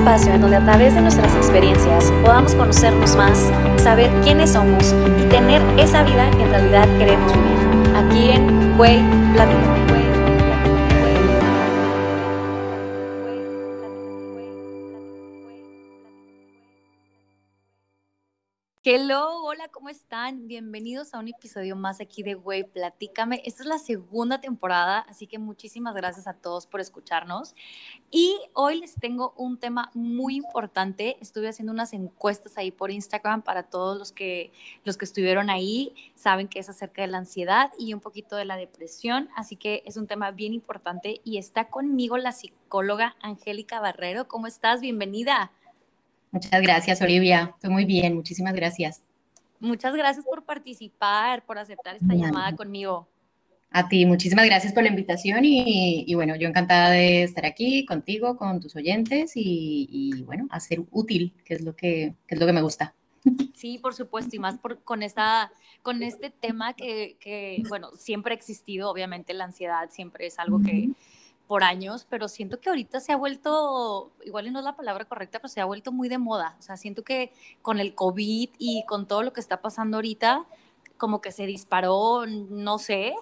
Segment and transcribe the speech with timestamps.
[0.00, 5.28] espacio en donde a través de nuestras experiencias podamos conocernos más, saber quiénes somos y
[5.28, 7.96] tener esa vida que en realidad queremos vivir.
[7.96, 8.98] Aquí en Güey
[9.34, 9.90] Platícame.
[18.82, 20.46] Hello, hola, ¿cómo están?
[20.46, 23.42] Bienvenidos a un episodio más aquí de Güey, Platícame.
[23.44, 27.56] Esta es la segunda temporada, así que muchísimas gracias a todos por escucharnos.
[28.12, 31.16] Y hoy les tengo un tema muy importante.
[31.20, 34.52] Estuve haciendo unas encuestas ahí por Instagram para todos los que,
[34.84, 35.96] los que estuvieron ahí.
[36.14, 39.82] Saben que es acerca de la ansiedad y un poquito de la depresión, así que
[39.84, 41.22] es un tema bien importante.
[41.24, 44.28] Y está conmigo la psicóloga Angélica Barrero.
[44.28, 44.80] ¿Cómo estás?
[44.80, 45.50] Bienvenida.
[46.30, 47.50] Muchas gracias, Olivia.
[47.56, 49.09] Estoy muy bien, muchísimas gracias.
[49.60, 53.08] Muchas gracias por participar, por aceptar esta llamada conmigo.
[53.70, 58.36] A ti, muchísimas gracias por la invitación y, bueno, yo encantada de estar aquí contigo,
[58.36, 62.62] con tus oyentes y, bueno, hacer útil, que es lo que, es lo que me
[62.62, 62.94] gusta.
[63.54, 68.32] Sí, por supuesto, y más por, con, esta, con este tema que, que, bueno, siempre
[68.32, 70.88] ha existido, obviamente la ansiedad siempre es algo que,
[71.50, 75.04] por años, pero siento que ahorita se ha vuelto, igual y no es la palabra
[75.06, 76.54] correcta, pero se ha vuelto muy de moda.
[76.60, 80.46] O sea, siento que con el COVID y con todo lo que está pasando ahorita,
[80.96, 83.14] como que se disparó, no sé.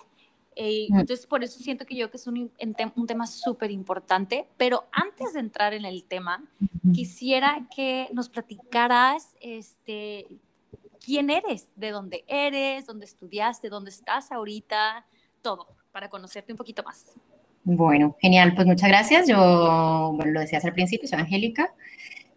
[0.57, 0.99] Eh, mm.
[0.99, 2.53] entonces, por eso siento que yo que es un,
[2.97, 4.47] un tema súper importante.
[4.59, 6.45] Pero antes de entrar en el tema,
[6.93, 10.27] quisiera que nos platicaras este,
[11.03, 15.07] quién eres, de dónde eres, dónde estudiaste, dónde estás ahorita,
[15.41, 17.15] todo, para conocerte un poquito más.
[17.71, 19.29] Bueno, genial, pues muchas gracias.
[19.29, 21.75] Yo, bueno, lo decías al principio, soy Angélica.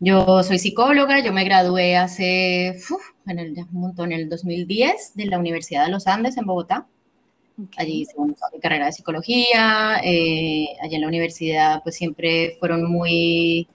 [0.01, 2.75] Yo soy psicóloga, yo me gradué hace,
[3.25, 6.85] en el, un montón, en el 2010 de la Universidad de los Andes en Bogotá.
[7.77, 10.01] Allí hice mi carrera de psicología.
[10.03, 13.69] Eh, allí en la universidad, pues siempre fueron muy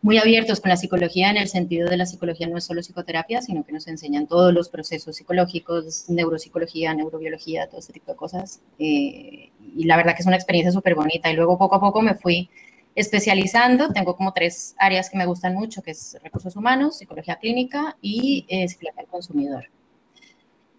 [0.00, 3.42] muy abiertos con la psicología en el sentido de la psicología no es solo psicoterapia,
[3.42, 8.60] sino que nos enseñan todos los procesos psicológicos, neuropsicología, neurobiología, todo ese tipo de cosas.
[8.78, 11.30] Eh, y la verdad que es una experiencia súper bonita.
[11.30, 12.48] Y luego poco a poco me fui
[12.94, 13.92] especializando.
[13.92, 18.46] Tengo como tres áreas que me gustan mucho, que es recursos humanos, psicología clínica y
[18.48, 19.64] eh, psicología del consumidor.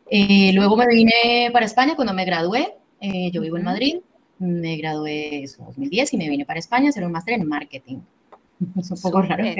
[0.09, 2.75] Eh, luego me vine para España cuando me gradué.
[3.01, 3.97] yo vivo en Madrid.
[4.38, 7.97] Me gradué en 2010 y me vine para España a hacer un máster en marketing.
[8.77, 9.43] Es un poco raro.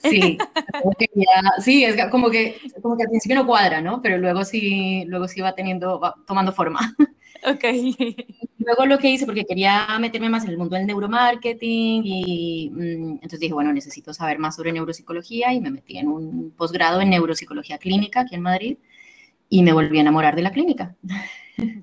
[0.00, 0.38] Sí,
[1.58, 4.00] sí, es como que, como que al principio no cuadra, ¿no?
[4.00, 6.94] Pero luego sí, luego sí va teniendo, va tomando forma.
[7.46, 7.64] Ok.
[8.58, 13.10] Luego lo que hice, porque quería meterme más en el mundo del neuromarketing y mm,
[13.12, 17.10] entonces dije, bueno, necesito saber más sobre neuropsicología y me metí en un posgrado en
[17.10, 18.78] neuropsicología clínica aquí en Madrid
[19.48, 20.96] y me volví a enamorar de la clínica.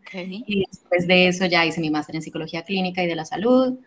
[0.01, 0.43] Okay.
[0.47, 3.79] Y después de eso ya hice mi máster en psicología clínica y de la salud.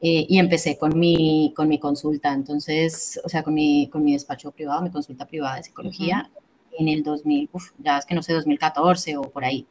[0.00, 4.12] Eh, y empecé con mi, con mi consulta, entonces, o sea, con mi, con mi
[4.12, 6.30] despacho privado, mi consulta privada de psicología,
[6.78, 9.66] en el 2000, ya es que no sé, 2014 o por ahí.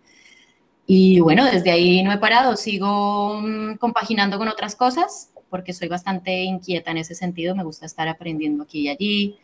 [0.85, 5.87] Y bueno, desde ahí no he parado, sigo mm, compaginando con otras cosas, porque soy
[5.87, 9.37] bastante inquieta en ese sentido, me gusta estar aprendiendo aquí y allí.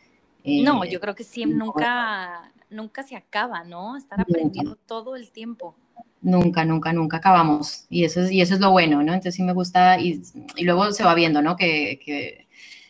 [0.64, 3.96] no, yo creo que sí, nunca, nunca se acaba, ¿no?
[3.96, 5.76] Estar aprendiendo todo el tiempo.
[6.22, 7.86] Nunca, nunca, nunca acabamos.
[7.88, 9.12] Y eso es, y eso es lo bueno, ¿no?
[9.14, 10.20] Entonces sí me gusta y,
[10.56, 11.56] y luego se va viendo, ¿no?
[11.56, 12.46] Que, que,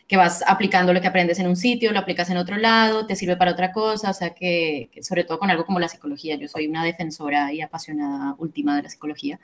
[0.07, 3.15] que, vas aplicando lo que aprendes en un sitio, lo aplicas en otro lado, te
[3.15, 6.49] sirve para otra cosa, o sea que, sobre todo con algo como la psicología, yo
[6.49, 9.39] soy una defensora y apasionada última de la psicología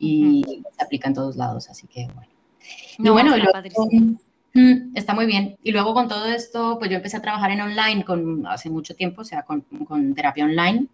[0.00, 2.32] y se aplica en todos lados, así que bueno.
[2.98, 3.34] No, bueno,
[4.54, 5.56] mm, está muy bien.
[5.62, 8.96] Y luego con todo esto, pues yo empecé a trabajar en online con, hace mucho
[8.96, 10.88] tiempo, o sea, con, con terapia online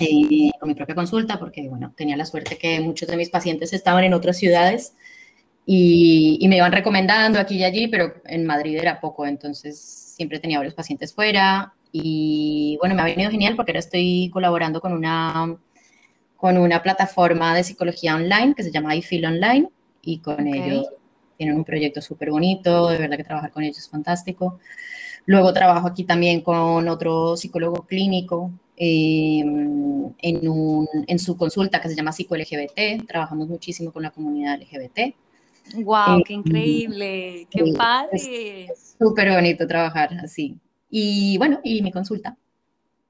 [0.00, 3.72] eh, con mi propia consulta, porque bueno, tenía la suerte que muchos de mis pacientes
[3.72, 4.94] estaban en otras ciudades
[5.64, 10.58] y, me iban recomendando aquí y allí, pero en Madrid era poco, entonces siempre tenía
[10.58, 15.56] varios pacientes fuera y bueno, me ha venido genial porque ahora estoy colaborando con una,
[16.36, 19.68] con una plataforma de psicología online que se llama iFeel Online
[20.02, 20.88] y con ellos
[21.36, 24.58] tienen un proyecto súper bonito, de verdad que trabajar con ellos es fantástico.
[25.26, 31.88] Luego trabajo aquí también con otro psicólogo clínico Em, en, un, en, su consulta que
[31.88, 33.06] se llama Psico LGBT.
[33.06, 35.14] Trabajamos muchísimo con la comunidad LGBT.
[35.84, 36.22] ¡Wow!
[36.24, 37.46] ¡Qué em, increíble!
[37.50, 38.68] ¡Qué padre!
[38.98, 40.58] Súper bonito trabajar así.
[40.90, 42.36] Y bueno, y mi consulta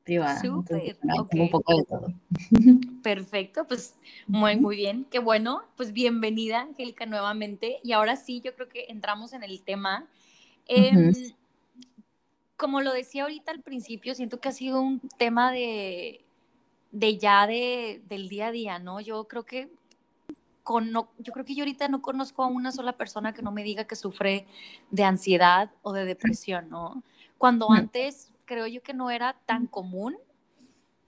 [0.03, 0.41] privada.
[0.41, 0.97] Súper,
[1.33, 2.13] un poco de todo.
[3.03, 3.95] Perfecto, pues
[4.27, 5.07] muy, muy bien.
[5.11, 5.63] Qué bueno.
[5.77, 7.79] Pues bienvenida, Angélica, nuevamente.
[7.85, 10.09] Y ahora sí, yo creo que entramos en el tema.
[10.67, 11.13] Eh,
[12.57, 16.25] como lo decía ahorita al principio, siento que ha sido un tema de,
[16.93, 19.01] de ya de, del día a día, ¿no?
[19.01, 19.71] Yo creo que
[20.63, 23.65] con, yo creo que yo ahorita no conozco a una sola persona que no me
[23.65, 24.47] diga que sufre
[24.91, 27.03] de ansiedad o de depresión, ¿no?
[27.39, 30.17] Cuando antes creo yo que no era tan común.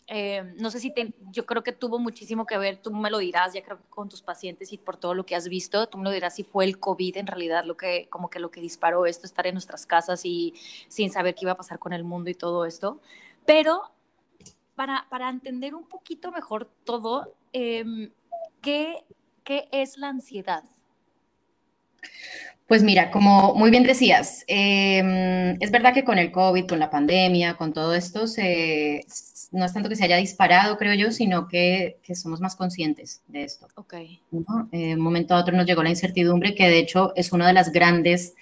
[0.07, 0.93] Eh, no sé si
[1.33, 4.09] yo creo que tuvo muchísimo que ver, tú me lo dirás, ya creo que con
[4.09, 6.67] tus pacientes y por todo lo que has visto, tú me lo dirás si fue
[6.67, 9.87] el COVID en realidad lo que, como que lo que disparó esto, estar en nuestras
[9.87, 10.55] casas y
[10.89, 13.01] sin saber qué iba a pasar con el mundo y todo esto.
[13.47, 13.93] Pero
[14.75, 18.11] para, para entender un poquito mejor todo, eh,
[18.61, 19.05] ¿qué
[19.45, 20.65] ¿Qué es la ansiedad?
[22.67, 26.89] Pues mira, como muy bien decías, em, es verdad que con el COVID, con la
[26.91, 28.25] pandemia, con todo esto,
[29.53, 33.45] no es tanto que se haya disparado, creo yo, sino que, somos más conscientes de
[33.45, 33.69] esto.
[33.75, 33.95] Ok.
[34.31, 34.69] ¿no?
[34.73, 37.53] Eh, un momento a otro nos llegó la incertidumbre, que de hecho es una de
[37.53, 38.35] las grandes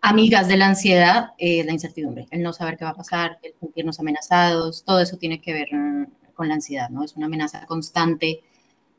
[0.00, 3.54] amigas de la ansiedad, eh, la incertidumbre, el no saber qué va a pasar, el
[3.58, 7.02] sentirnos amenazados, todo eso tiene que ver mm, con la ansiedad, ¿no?
[7.02, 8.42] Es una amenaza constante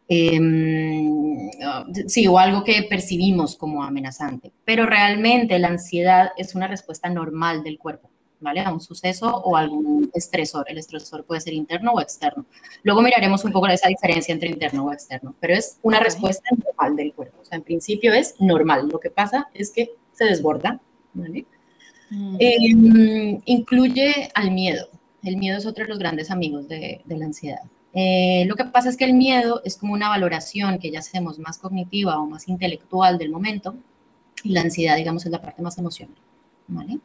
[0.09, 1.49] Em,
[2.07, 4.51] sí, o algo que percibimos como amenazante.
[4.63, 8.09] Pero realmente la ansiedad es una respuesta normal del cuerpo,
[8.39, 8.61] ¿vale?
[8.61, 10.65] A un suceso o algún estresor.
[10.69, 12.45] El estresor puede ser interno o externo.
[12.83, 16.95] Luego miraremos un poco esa diferencia entre interno o externo, pero es una respuesta normal
[16.95, 17.41] del cuerpo.
[17.41, 18.87] O sea, en principio es normal.
[18.89, 20.79] Lo que pasa es que se desborda,
[21.13, 21.45] ¿vale?
[22.09, 22.35] Mm.
[22.39, 24.87] Em, incluye al miedo.
[25.21, 27.59] El miedo es otro de los grandes amigos de la ansiedad.
[27.99, 31.39] Eh, lo que pasa es que el miedo es como una valoración que ya hacemos
[31.39, 33.75] más cognitiva o más intelectual del momento
[34.43, 36.15] y la ansiedad, digamos, es la parte más emocional.
[36.67, 36.99] ¿vale?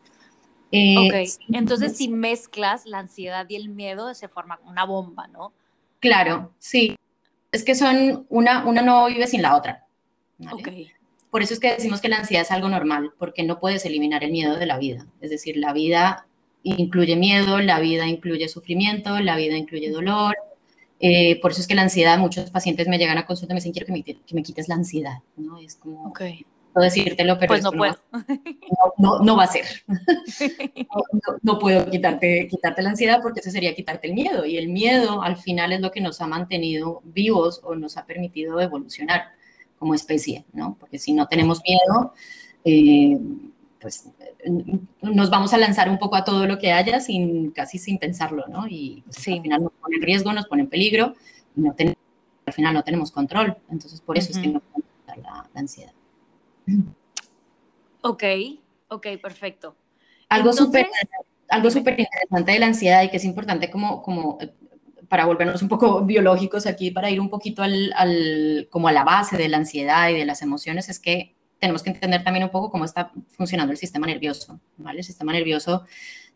[0.70, 5.54] Eh, ok, entonces si mezclas la ansiedad y el miedo se forma una bomba, ¿no?
[5.98, 6.98] Claro, sí.
[7.52, 9.86] Es que son, una, una no vive sin la otra.
[10.36, 10.92] ¿vale?
[11.30, 14.24] Por eso es que decimos que la ansiedad es algo normal, porque no puedes eliminar
[14.24, 15.06] el miedo de la vida.
[15.22, 16.26] Es decir, la vida
[16.64, 20.36] incluye miedo, la vida incluye sufrimiento, la vida incluye dolor,
[21.04, 23.58] eh, por eso es que la ansiedad, muchos pacientes me llegan a consulta y me
[23.58, 25.58] dicen, quiero que me, que me quites la ansiedad, ¿no?
[25.58, 26.46] Es como, okay.
[26.76, 27.98] no decírtelo, pero pues no, puedo.
[28.98, 29.66] No, no, va a ser.
[31.42, 34.44] no, puedo quitarte, quitarte la ansiedad porque eso sería quitarte el miedo.
[34.46, 38.06] Y el miedo al final es lo que nos ha mantenido vivos o nos ha
[38.06, 39.32] permitido evolucionar
[39.80, 40.76] como especie, ¿no?
[40.78, 42.14] Porque si no tenemos miedo,
[42.64, 43.18] eh,
[43.82, 44.08] pues
[45.02, 48.46] nos vamos a lanzar un poco a todo lo que haya sin casi sin pensarlo,
[48.46, 48.66] ¿no?
[48.68, 51.14] Y pues, al final nos pone en riesgo, nos pone en peligro
[51.56, 51.74] y no
[52.46, 53.56] al final no tenemos control.
[53.70, 55.92] Entonces, por eso es que no podemos la, la ansiedad.
[58.00, 58.24] Ok,
[58.88, 59.76] ok, perfecto.
[60.28, 60.86] Algo súper
[61.52, 64.50] algo súper interesante de la ansiedad y que es importante como, como eh,
[65.08, 69.04] para volvernos un poco biológicos aquí, para ir un poquito al, al, como a la
[69.04, 72.50] base de la ansiedad y de las emociones, es que tenemos que entender también un
[72.50, 74.98] poco cómo está funcionando el sistema nervioso, ¿vale?
[74.98, 75.84] El sistema nervioso,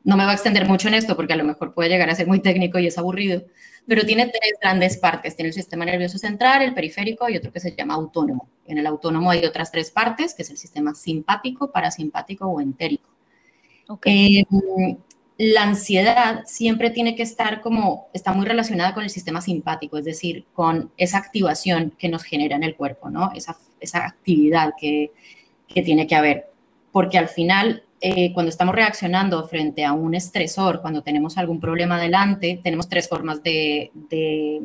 [0.04, 2.14] no me va a extender mucho en esto porque a lo mejor puede llegar a
[2.14, 3.42] ser muy técnico y es aburrido,
[3.88, 5.34] pero tiene tres grandes partes.
[5.34, 8.48] Tiene el sistema nervioso central, el periférico y otro que se llama autónomo.
[8.68, 13.10] En el autónomo hay otras tres partes, que es el sistema simpático, parasimpático o entérico.
[13.88, 14.38] Okay.
[14.38, 14.96] Eh,
[15.38, 20.04] la ansiedad siempre tiene que estar como, está muy relacionada con el sistema simpático, es
[20.04, 23.30] decir, con esa activación que nos genera en el cuerpo, ¿no?
[23.34, 25.12] Esa, esa actividad que,
[25.68, 26.50] que, tiene que haber.
[26.90, 32.00] Porque al final, eh, cuando estamos reaccionando frente a un estresor, cuando tenemos algún problema
[32.00, 34.62] delante, tenemos tres formas de, de,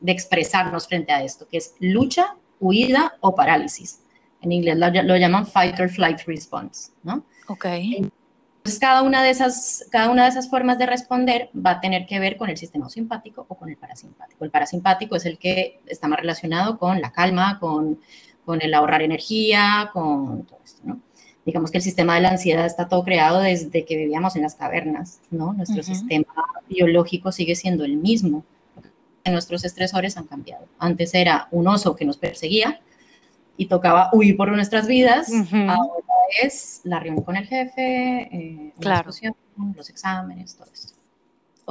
[0.00, 4.00] de expresarnos frente a esto, que es lucha, huida o parálisis.
[4.42, 7.24] En inglés lo, lo llaman fight or flight response, ¿no?
[7.48, 7.64] Ok.
[7.64, 8.23] Entonces,
[8.80, 12.18] cada una, de esas, cada una de esas formas de responder va a tener que
[12.18, 14.42] ver con el sistema simpático o con el parasimpático.
[14.44, 18.00] El parasimpático es el que está más relacionado con la calma, con,
[18.44, 21.00] con el ahorrar energía, con todo esto, ¿no?
[21.44, 24.54] Digamos que el sistema de la ansiedad está todo creado desde que vivíamos en las
[24.54, 25.52] cavernas, ¿no?
[25.52, 26.32] Nuestro sistema
[26.66, 28.44] biológico sigue siendo el mismo.
[29.26, 30.66] Nuestros estresores han cambiado.
[30.78, 32.80] Antes era un oso que nos perseguía,
[33.56, 35.30] y tocaba huir por nuestras vidas.
[35.52, 39.10] Ahora es la reunión con el jefe, eh, claro.
[39.76, 40.94] los exámenes, todo esto.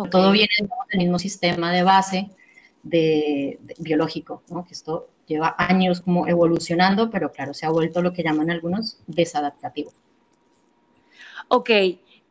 [0.10, 0.50] Todo viene
[0.92, 2.30] del mismo sistema de base
[2.82, 4.66] de, biológico, ¿no?
[4.66, 8.98] que esto lleva años como evolucionando, pero claro, se ha vuelto lo que llaman algunos
[9.08, 9.92] desadaptativo.
[11.48, 11.70] Ok,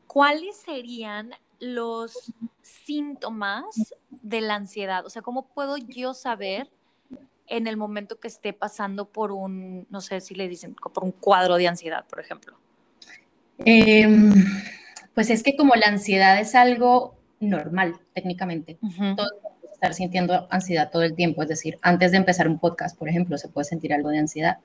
[0.06, 5.06] ¿cuáles serían los síntomas de la ansiedad?
[5.06, 6.68] O sea, ¿cómo puedo yo saber
[7.52, 11.12] en el momento que esté pasando por un, no sé si le dicen, por un
[11.12, 12.56] cuadro de ansiedad, por ejemplo?
[13.58, 14.32] Em,
[15.14, 18.78] pues es que como la ansiedad es algo normal, técnicamente,
[19.16, 19.32] todos
[19.70, 23.36] estar sintiendo ansiedad todo el tiempo, es decir, antes de empezar un podcast, por ejemplo,
[23.36, 24.58] se puede sentir algo de ansiedad.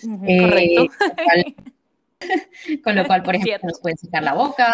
[0.00, 0.86] correcto.
[1.16, 1.54] Eh,
[2.84, 4.72] con lo cual, por ejemplo, nos puede secar la boca,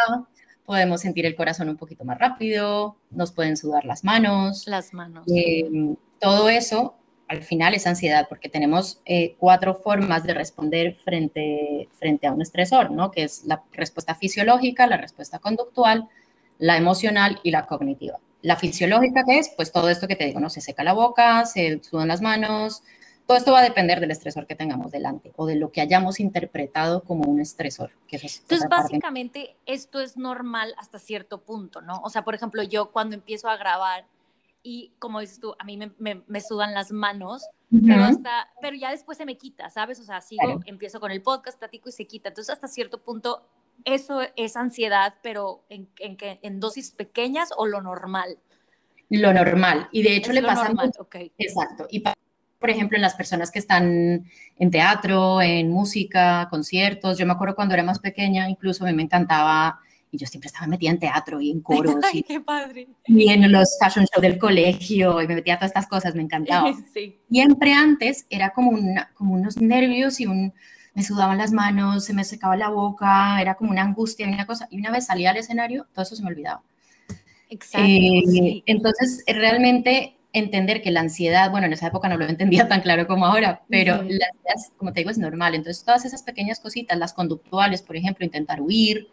[0.67, 4.67] podemos sentir el corazón un poquito más rápido, nos pueden sudar las manos.
[4.67, 5.25] Las manos.
[5.29, 6.97] Em, todo eso
[7.29, 12.43] al final es ansiedad, porque tenemos eh, cuatro formas de responder frente, frente a un
[12.43, 13.11] estresor, ¿no?
[13.11, 16.09] Que es la respuesta fisiológica, la respuesta conductual,
[16.59, 18.19] la emocional y la cognitiva.
[18.43, 19.51] La fisiológica, ¿qué es?
[19.57, 20.51] Pues todo esto que te digo, ¿no?
[20.51, 22.83] Se seca la boca, se sudan las manos,
[23.27, 26.21] todo esto va a depender del estresor que tengamos delante o de lo que hayamos
[26.21, 27.93] interpretado como un estresor.
[28.07, 32.01] Que Entonces, básicamente, esto es normal hasta cierto punto, ¿no?
[32.03, 34.05] O sea, por ejemplo, yo cuando empiezo a grabar
[34.65, 37.47] y como dices tú, a mí me, sudan las manos,
[37.87, 40.01] pero, hasta, pero ya después se me quita, ¿sabes?
[40.01, 42.31] O sea, sigo, empiezo con el podcast, platico y se quita.
[42.31, 43.47] Entonces, hasta cierto punto,
[43.85, 48.39] eso es ansiedad, pero en, en, en dosis pequeñas o lo normal.
[49.11, 49.89] Lo normal.
[49.93, 50.93] Y de hecho le pasa normal,
[51.37, 51.87] Exacto.
[51.91, 52.03] Y
[52.59, 54.25] por ejemplo, en las personas que están
[54.57, 57.19] en teatro, en música, conciertos.
[57.19, 59.81] Yo me acuerdo cuando era más pequeña, incluso a mí me encantaba,
[60.15, 61.97] y yo siempre estaba metida en teatro y en coros.
[62.03, 62.89] Ay, y, qué padre.
[63.07, 66.23] Y en los fashion shows del colegio, y me metía a todas estas cosas, me
[66.23, 66.73] encantaba.
[66.95, 67.19] Sí.
[67.29, 70.53] Siempre antes era como, una, como unos nervios y un,
[70.95, 74.69] me sudaban las manos, se me secaba la boca, era como una angustia, una cosa.
[74.71, 76.63] Y una vez salía al escenario, todo eso se me olvidaba.
[77.51, 77.89] Exacto.
[77.89, 82.81] Eh, entonces, realmente entender que la ansiedad, bueno, en esa época no lo entendía tan
[82.81, 85.55] claro como ahora, pero la ansiedad, como te digo, es normal.
[85.57, 89.09] Entonces, todas esas pequeñas cositas, las conductuales, por ejemplo, intentar huir,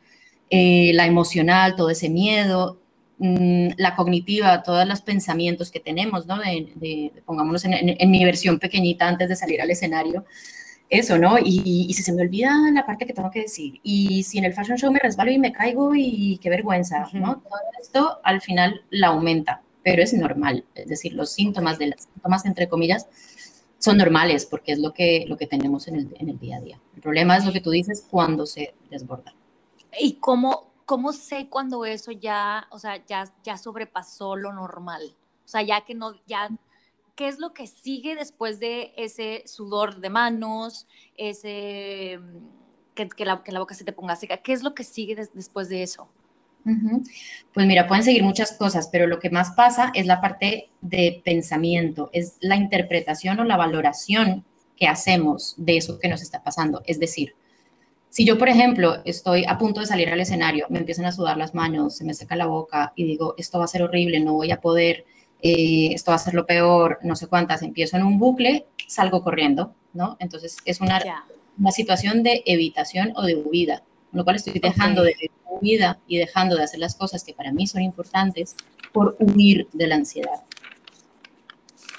[0.52, 2.80] eh, la emocional, todo ese miedo,
[3.18, 6.38] mm, la cognitiva, todos los pensamientos que tenemos, ¿no?
[6.40, 10.26] De, pongámonos en, mi versión pequeñita antes de salir al escenario,
[10.90, 11.40] eso, ¿no?
[11.40, 14.46] Y, y, si se me olvida la parte que tengo que decir, y si en
[14.46, 17.38] el fashion show me resbalo y me caigo y qué vergüenza, ¿no?
[17.42, 20.66] Todo esto al final la aumenta pero es normal.
[20.76, 23.08] Es decir, los síntomas de las síntomas, entre comillas,
[23.78, 26.62] son normales porque es lo que, lo que tenemos en el, en el día a
[26.62, 26.80] día.
[26.96, 29.34] El problema es lo que tú dices cuando se desborda.
[30.00, 35.16] ¿Y cómo, cómo sé cuando eso ya, o sea, ya, ya sobrepasó lo normal?
[35.46, 36.50] O sea, ya que no, ya,
[37.16, 42.20] ¿qué es lo que sigue después de ese sudor de manos, ese,
[42.96, 44.38] que, que, la, que la boca se te ponga seca?
[44.38, 46.10] ¿Qué es lo que sigue después de eso?
[47.54, 51.22] Pues mira, pueden seguir muchas cosas, pero lo que más pasa es la parte de
[51.24, 54.46] pensamiento, es la interpretación o la valoración
[54.76, 56.82] que hacemos de eso que nos está pasando.
[56.86, 57.36] Es decir,
[58.12, 61.38] si yo, por ejemplo, estoy a punto de salir al escenario, me empiezan a sudar
[61.38, 64.34] las manos, se me seca la boca y digo, esto va a ser horrible, no
[64.34, 65.06] voy a poder,
[65.42, 69.24] eh, esto va a ser lo peor, no sé cuántas, empiezo en un bucle, salgo
[69.24, 70.18] corriendo, ¿no?
[70.20, 71.02] Entonces es una,
[71.58, 75.16] una situación de evitación o de huida, con lo cual estoy dejando de
[75.62, 78.58] vida y dejando de hacer las cosas que para mí son importantes
[78.92, 80.44] por huir de la ansiedad.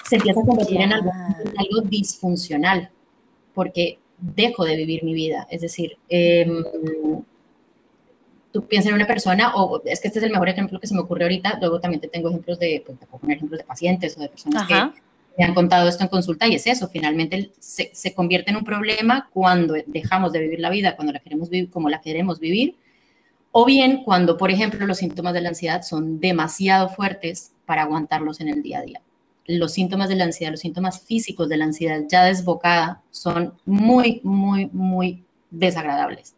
[0.07, 2.91] Se empieza a convertir en, algo, disfuncional
[3.55, 5.47] porque dejo de vivir mi vida.
[5.49, 6.63] Es decir, em,
[8.51, 10.93] tú piensas en una persona, o es que este es el mejor ejemplo que se
[10.93, 14.21] me ocurre ahorita, luego también te tengo ejemplos de, pues, poner ejemplos de pacientes o
[14.21, 15.01] de personas que
[15.37, 18.63] me han contado esto en consulta y es eso, finalmente se, se, convierte en un
[18.63, 22.75] problema cuando dejamos de vivir la vida, cuando la queremos vivir como la queremos vivir
[23.55, 28.41] o bien cuando, por ejemplo, los síntomas de la ansiedad son demasiado fuertes para aguantarlos
[28.41, 29.01] en el día a día.
[29.45, 34.21] Los síntomas de la ansiedad, los síntomas físicos de la ansiedad ya desbocada son muy,
[34.23, 36.35] muy, muy desagradables.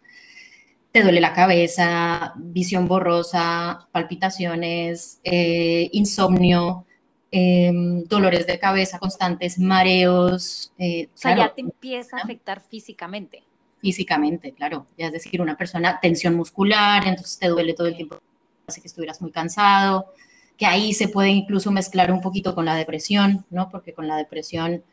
[0.91, 6.85] Te duele la cabeza, visión borrosa, palpitaciones, eh, insomnio,
[7.31, 10.71] em, dolores de cabeza constantes, mareos.
[10.77, 13.43] Eh, o sea, ya te empieza a afectar físicamente
[13.85, 14.87] físicamente, claro.
[14.97, 18.17] Ya es decir, una persona, tensión muscular, entonces te duele todo el tiempo,
[18.65, 20.11] hace que estuvieras muy cansado,
[20.57, 23.69] que ahí se puede incluso mezclar un poquito con la depresión, ¿no?
[23.69, 24.83] Porque con la depresión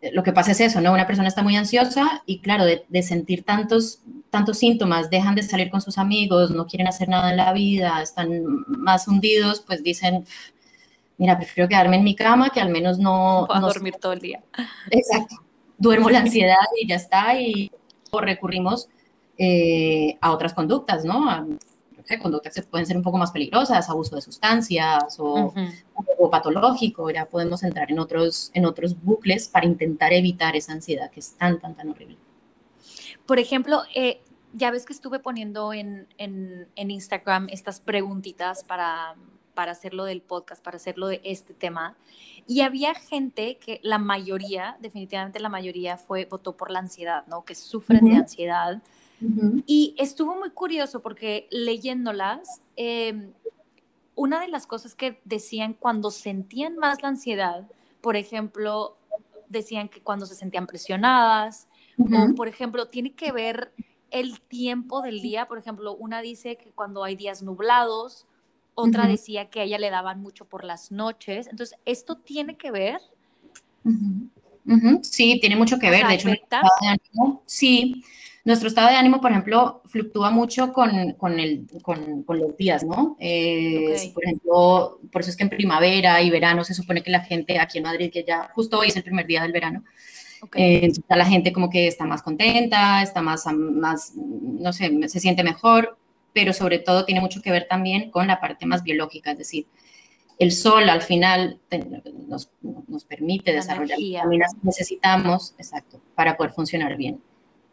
[0.00, 0.92] eh, lo que pasa es eso, ¿no?
[0.92, 4.00] Una persona está muy ansiosa y claro, de, sentir tantos,
[4.30, 8.02] tantos síntomas, dejan de salir con sus amigos, no quieren hacer nada en la vida,
[8.02, 10.24] están más hundidos, pues dicen,
[11.16, 13.46] mira, prefiero quedarme en mi cama que al menos no...
[13.48, 14.42] Puedo dormir todo el día.
[14.90, 15.36] Exacto.
[15.78, 17.70] Duermo la ansiedad y ya está y
[18.10, 18.88] o recurrimos
[19.36, 21.28] eh, a otras conductas, ¿no?
[21.30, 21.46] A,
[22.16, 25.52] conductas que pueden ser un poco más peligrosas, abuso de sustancias o,
[26.30, 31.20] patológico, ya podemos entrar en otros, en otros bucles para intentar evitar esa ansiedad que
[31.20, 32.16] es tan, tan, tan horrible.
[33.26, 34.22] Por ejemplo, eh,
[34.52, 39.16] ya ves que estuve poniendo en, en, en Instagram estas preguntitas para,
[39.58, 41.96] para hacerlo del podcast, para hacerlo de este tema.
[42.46, 47.44] Y había gente que la mayoría, definitivamente la mayoría fue, votó por la ansiedad, ¿no?
[47.44, 48.80] Que sufren de ansiedad.
[49.66, 53.32] Y estuvo muy curioso porque leyéndolas, em,
[54.14, 57.68] una de las cosas que decían cuando sentían más la ansiedad,
[58.00, 58.96] por ejemplo,
[59.48, 63.72] decían que cuando se sentían presionadas, o por ejemplo, tiene que ver
[64.10, 68.26] el tiempo del día, por ejemplo, una dice que cuando hay días nublados,
[68.74, 71.48] otra decía que a ella le daban mucho por las noches.
[71.48, 73.00] Entonces, ¿esto tiene que ver?
[75.02, 76.06] Sí, tiene mucho que ver.
[76.06, 78.04] de hecho, estado de ánimo, sí.
[78.48, 82.82] Nuestro estado de ánimo, por ejemplo, fluctúa mucho con, con, el, con, con los días,
[82.82, 83.14] ¿no?
[83.20, 87.20] Eh, por ejemplo, por eso es que en primavera y verano se supone que la
[87.20, 89.84] gente aquí en Madrid, que ya justo hoy es el primer día del verano,
[90.54, 95.44] eh, la gente como que está más contenta, está más, más, no sé, se siente
[95.44, 95.98] mejor,
[96.32, 99.66] pero sobre todo tiene mucho que ver también con la parte más biológica, es decir,
[100.38, 101.60] el sol al final
[102.26, 107.20] nos, nos, permite desarrollar vitaminas que necesitamos, exacto, para poder funcionar bien.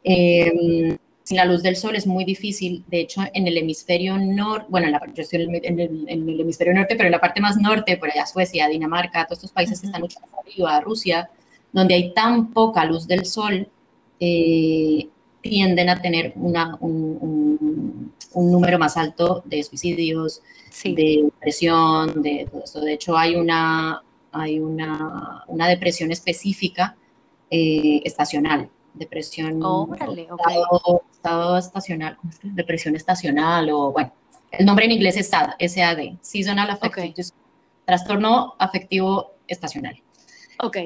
[0.07, 4.67] Eh, sin la luz del sol es muy difícil, de hecho en el hemisferio norte,
[4.69, 7.41] bueno, en la, yo estoy en el, en el, hemisferio norte, pero en la parte
[7.41, 11.31] más norte, por allá Suecia, Dinamarca, todos estos países que están mucho más arriba, Rusia,
[11.73, 13.67] donde hay tan poca luz del sol,
[14.19, 15.07] eh,
[15.41, 20.43] tienden a tener una, un, un, número más alto de suicidios,
[20.83, 22.81] de depresión, de todo esto.
[22.81, 26.95] De hecho, hay una, hay una, una depresión específica
[27.49, 29.93] eh, estacional, depresión, oh,
[31.11, 32.49] estado, estacional, ¿cómo es que?
[32.51, 34.13] depresión estacional o bueno,
[34.51, 37.13] el nombre en inglés es SAD, SAD, Seasonal Affective,
[37.85, 40.01] trastorno afectivo estacional.
[40.61, 40.77] Ok.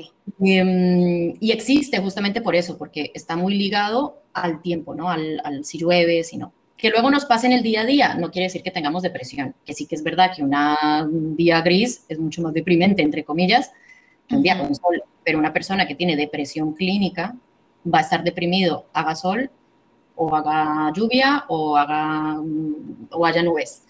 [0.42, 5.10] Em, y existe justamente por eso, porque está muy ligado al tiempo, ¿no?
[5.10, 6.54] Al, al, si llueve, si no.
[6.75, 9.54] Que luego nos pase en el día a día, no quiere decir que tengamos depresión,
[9.66, 13.24] que sí que es verdad que una, un día gris es mucho más deprimente, entre
[13.24, 13.72] comillas,
[14.28, 17.36] que un día con sol, pero una persona que tiene depresión clínica
[17.86, 19.50] va a estar deprimido, haga sol
[20.16, 22.38] o haga lluvia o, haga,
[23.12, 23.84] o haya nubes,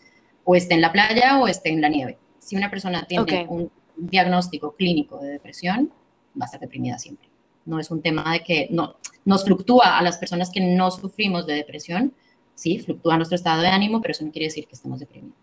[0.44, 2.18] o esté en la playa o esté en la nieve.
[2.40, 5.92] Si una persona tiene un diagnóstico clínico de depresión,
[6.40, 7.30] va a estar deprimida siempre.
[7.66, 11.46] No es un tema de que no, nos fluctúa a las personas que no sufrimos
[11.46, 12.14] de depresión,
[12.56, 15.38] sí, fluctúa nuestro estado de ánimo, pero eso no quiere decir que estemos deprimidos.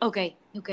[0.00, 0.18] Ok,
[0.56, 0.70] ok.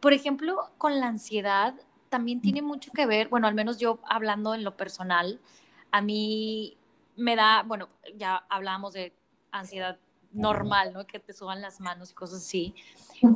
[0.00, 1.74] Por ejemplo, con la ansiedad
[2.08, 5.40] también tiene mucho que ver, bueno, al menos yo hablando en lo personal,
[5.90, 6.76] a mí
[7.16, 9.12] me da, bueno, ya hablábamos de
[9.50, 9.98] ansiedad
[10.32, 11.06] normal, ¿no?
[11.06, 12.74] Que te suban las manos y cosas así.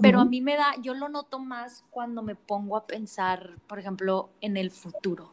[0.03, 3.79] Pero a mí me da, yo lo noto más cuando me pongo a pensar, por
[3.79, 5.33] ejemplo, en el futuro.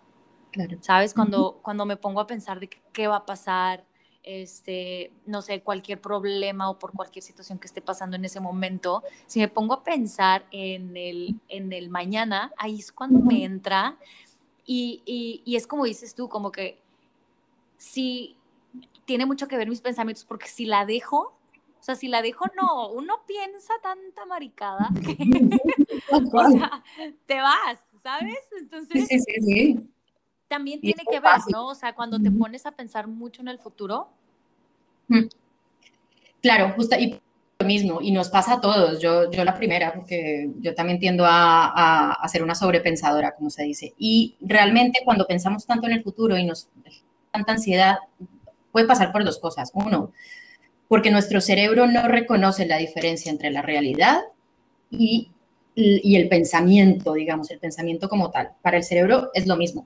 [0.52, 0.78] Claro.
[0.82, 1.14] ¿Sabes?
[1.14, 3.86] Cuando, cuando me pongo a pensar de qué va a pasar,
[4.24, 9.04] este, no sé, cualquier problema o por cualquier situación que esté pasando en ese momento,
[9.26, 13.98] si me pongo a pensar en el, en el mañana, ahí es cuando me entra
[14.66, 16.82] y, y, y es como dices tú, como que
[17.78, 18.36] si
[19.06, 21.38] tiene mucho que ver mis pensamientos, porque si la dejo,
[21.80, 25.18] o sea, si la dejo, no, uno piensa tanta maricada que,
[26.12, 26.84] o sea,
[27.26, 28.40] te vas, ¿sabes?
[28.60, 29.90] Entonces, sí, sí, sí,
[30.48, 31.68] también tiene que ver, ¿no?
[31.68, 34.10] O sea, cuando te pones a pensar mucho en el futuro.
[36.42, 37.20] Claro, justo, y
[37.60, 41.26] lo mismo, y nos pasa a todos, yo, yo la primera, porque yo también tiendo
[41.26, 46.04] a, a, ser una sobrepensadora, como se dice, y realmente cuando pensamos tanto en el
[46.04, 46.70] futuro y nos
[47.38, 47.98] tanta ansiedad,
[48.72, 49.72] puede pasar por dos cosas.
[49.74, 50.12] Uno,
[50.88, 54.22] porque nuestro cerebro no reconoce la diferencia entre la realidad
[54.90, 55.32] y,
[55.76, 58.52] y, el pensamiento, digamos, el pensamiento como tal.
[58.62, 59.86] Para el cerebro es lo mismo.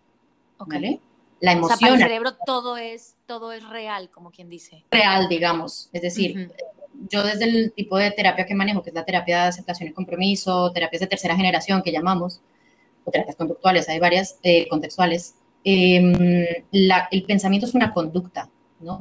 [0.66, 1.00] ¿vale?
[1.40, 1.74] La emoción.
[1.74, 4.86] O sea, para el cerebro todo es, todo es real, como quien dice.
[4.92, 5.90] Real, digamos.
[5.92, 6.52] Es decir,
[7.10, 9.94] yo desde el tipo de terapia que manejo, que es la terapia de aceptación y
[9.94, 12.42] compromiso, terapias de tercera generación que llamamos,
[13.04, 18.50] o terapias conductuales, hay varias eh, contextuales, em, el pensamiento es una conducta,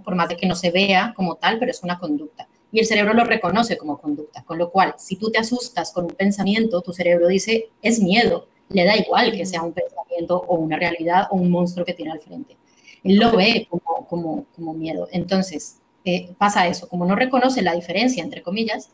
[0.05, 2.49] por más de que no se vea como tal, pero es una conducta.
[2.73, 6.05] Y el cerebro lo reconoce como conducta, con lo cual, si tú te asustas con
[6.05, 10.57] un pensamiento, tu cerebro dice, es miedo, le da igual que sea un pensamiento o
[10.57, 12.57] una realidad o un monstruo que tiene al frente.
[13.03, 15.09] Él lo ve como, como, como miedo.
[15.11, 18.91] Entonces, eh, pasa eso, como no reconoce la diferencia, entre comillas,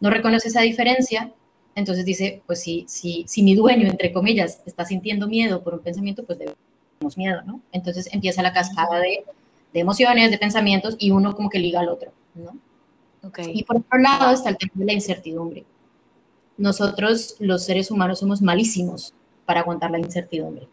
[0.00, 1.32] no reconoce esa diferencia,
[1.74, 5.80] entonces dice, pues si, si, si mi dueño, entre comillas, está sintiendo miedo por un
[5.80, 6.38] pensamiento, pues
[6.98, 7.60] debemos miedo, ¿no?
[7.72, 9.24] Entonces empieza la cascada de
[9.76, 12.56] de emociones, de pensamientos, y uno como que liga al otro, ¿no?
[13.52, 15.66] Y por otro lado está el tema de la incertidumbre.
[16.56, 19.12] Nosotros, los seres humanos, somos malísimos
[19.44, 20.66] para aguantar la incertidumbre.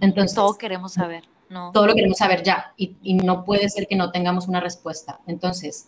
[0.00, 1.72] Entonces, todo queremos saber, ¿no?
[1.72, 5.18] Todo lo queremos saber ya, y, y no puede ser que no tengamos una respuesta.
[5.26, 5.86] Entonces,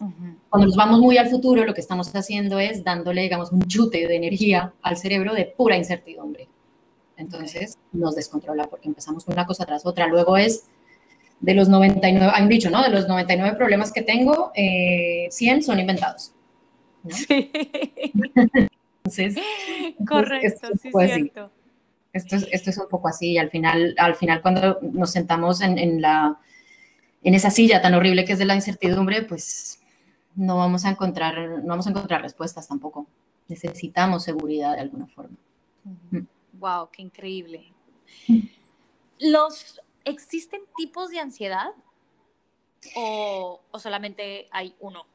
[0.49, 4.09] cuando nos vamos muy al futuro, lo que estamos haciendo es dándole, digamos, un chute
[4.09, 6.49] de energía al cerebro de pura incertidumbre.
[7.17, 10.07] Entonces, nos descontrola porque empezamos una cosa tras otra.
[10.07, 10.67] Luego es
[11.41, 12.83] de los 99, han dicho, ¿no?
[12.83, 16.33] De los 99 problemas que tengo, 100 eh, son inventados.
[17.09, 17.51] Sí.
[19.05, 19.37] Entonces,
[20.07, 21.51] correcto, sí, cierto.
[22.13, 25.61] Esto es, esto es un poco así, y al final, al final cuando nos sentamos
[25.61, 26.39] en, en, la,
[27.23, 29.81] en esa silla tan horrible que es de la incertidumbre, pues
[30.35, 33.07] no vamos a encontrar, no vamos a encontrar respuestas tampoco.
[33.49, 35.37] Necesitamos seguridad de alguna forma.
[36.59, 37.73] Wow, qué increíble.
[38.29, 38.41] Mm.
[39.21, 41.69] ¿Los existen tipos de ansiedad
[42.95, 45.07] o, solamente hay uno?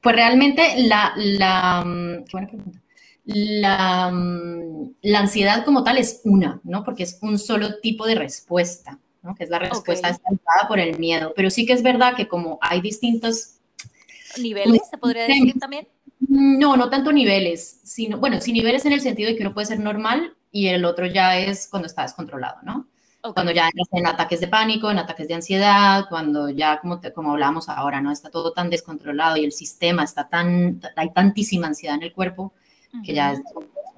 [0.00, 2.80] Pues realmente la, la, mm, qué buena pregunta.
[3.24, 6.84] La, mm, la, ansiedad como tal es una, ¿no?
[6.84, 9.34] Porque es un solo tipo de respuesta, ¿no?
[9.34, 10.38] Que es la respuesta okay.
[10.68, 11.32] por el miedo.
[11.36, 13.56] Pero sí que es verdad que como hay distintos...
[14.38, 15.88] ¿Niveles, se podría decir también?
[16.20, 19.66] No, no tanto niveles, sino, bueno, sí niveles en el sentido de que uno puede
[19.66, 22.86] ser normal y el otro ya es cuando está descontrolado, ¿no?
[23.34, 27.68] Cuando ya en ataques de pánico, en ataques de ansiedad, cuando ya, como, como hablamos
[27.68, 28.10] ahora, ¿no?
[28.10, 32.54] Está todo tan descontrolado y el sistema está tan, hay tantísima ansiedad en el cuerpo
[33.04, 33.34] que, ya,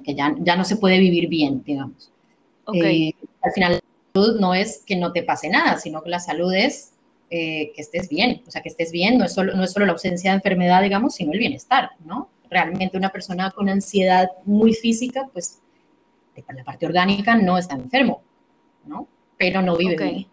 [0.04, 2.10] que ya, ya no se puede vivir bien, digamos.
[2.74, 3.80] Eh, al final, la
[4.12, 6.92] salud no es que no te pase nada, sino que la salud es
[7.34, 9.86] eh, que estés bien, o sea, que estés bien, no es, solo, no es solo
[9.86, 12.28] la ausencia de enfermedad, digamos, sino el bienestar, ¿no?
[12.50, 15.62] Realmente una persona con ansiedad muy física, pues
[16.36, 18.22] la parte orgánica no está enfermo,
[18.84, 19.08] ¿no?
[19.38, 20.26] Pero no vive bien,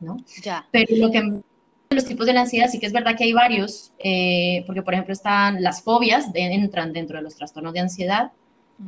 [0.00, 0.16] ¿no?
[0.42, 0.66] Ya.
[0.72, 1.42] Pero lo que
[1.90, 4.94] los tipos de la ansiedad sí que es verdad que hay varios, eh, porque por
[4.94, 8.32] ejemplo están las fobias, entran dentro de los trastornos de ansiedad,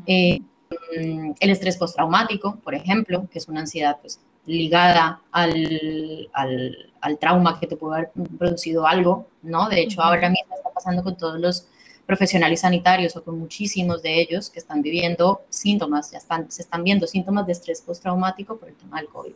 [0.07, 0.41] eh,
[0.99, 7.19] mm, el estrés postraumático, por ejemplo, que es una ansiedad pues, ligada al, al, al,
[7.19, 9.69] trauma que te puede haber producido algo, ¿no?
[9.69, 11.67] De hecho, ahora mismo está pasando con todos los
[12.07, 16.83] profesionales sanitarios o con muchísimos de ellos que están viviendo síntomas, ya están, se están
[16.83, 19.35] viendo síntomas de estrés postraumático por el tema del COVID.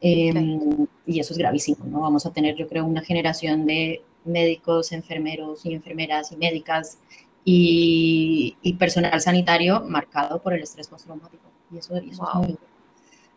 [0.00, 2.00] Em, y eso es gravísimo, ¿no?
[2.00, 6.98] Vamos a tener, yo creo, una generación de médicos, enfermeros y enfermeras y médicas
[7.44, 11.44] y, y personal sanitario marcado por el estrés postraumático.
[11.72, 12.58] Y eso, y eso es muy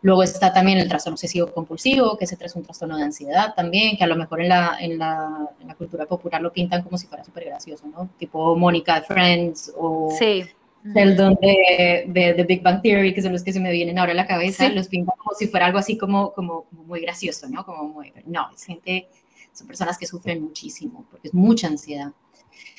[0.02, 3.98] Luego está también el trastorno obsesivo compulsivo, que ese es un trastorno de ansiedad también,
[3.98, 6.96] que a lo mejor en la, en la, en la cultura popular lo pintan como
[6.96, 8.08] si fuera súper gracioso, ¿no?
[8.18, 10.44] Tipo Mónica de Friends o sí.
[10.82, 14.12] Sheldon de, de, de, Big Bang Theory, que son los que se me vienen ahora
[14.12, 14.74] a la cabeza, sí.
[14.74, 17.66] los pintan como si fuera algo así como, como, como, muy gracioso, ¿no?
[17.66, 19.08] Como muy, no, es gente,
[19.52, 22.12] son personas que sufren muchísimo, porque es mucha ansiedad.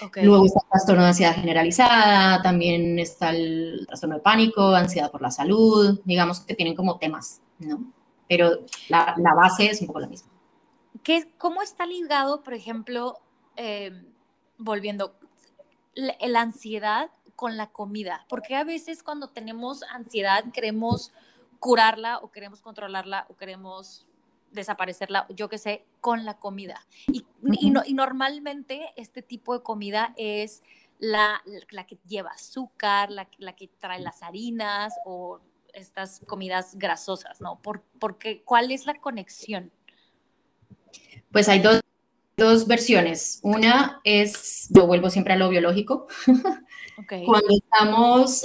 [0.01, 0.25] Okay.
[0.25, 5.21] Luego está el trastorno de ansiedad generalizada, también está el trastorno de pánico, ansiedad por
[5.21, 7.93] la salud, digamos que tienen como temas, ¿no?
[8.27, 10.29] Pero la, la base es un poco la misma.
[11.03, 13.19] ¿Qué, ¿Cómo está ligado, por ejemplo,
[13.57, 13.91] eh,
[14.57, 15.15] volviendo,
[15.93, 18.25] la, la, ansiedad con la comida?
[18.29, 21.11] Porque a veces cuando tenemos ansiedad queremos
[21.59, 24.07] curarla o queremos controlarla o queremos
[24.51, 26.85] desaparecerla, yo qué sé, con la comida.
[27.07, 30.61] Y, y, no, y, normalmente este tipo de comida es
[30.99, 35.39] la, la que lleva azúcar, la, la, que trae las harinas o
[35.73, 37.59] estas comidas grasosas, ¿no?
[37.61, 39.71] Por, porque, ¿Cuál es la conexión?
[41.31, 41.81] Pues hay dos,
[42.37, 43.39] dos versiones.
[43.41, 46.07] Una es, yo vuelvo siempre a lo biológico.
[46.97, 47.25] Okay.
[47.25, 48.43] Cuando estamos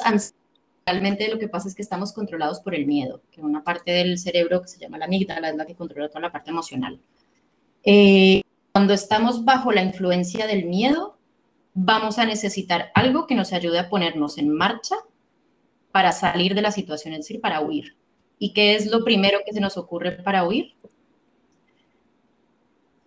[0.87, 4.19] realmente lo que pasa es que estamos controlados por el miedo, que una parte del
[4.19, 7.01] cerebro que se llama la amígdala es la que controla toda la parte emocional.
[7.83, 8.43] Eh,
[8.77, 11.17] cuando estamos bajo la influencia del miedo,
[11.73, 14.97] vamos a necesitar algo que nos ayude a ponernos en marcha
[15.93, 17.97] para salir de la situación, es decir, para huir.
[18.39, 20.75] ¿Y qué es lo primero que se nos ocurre para huir?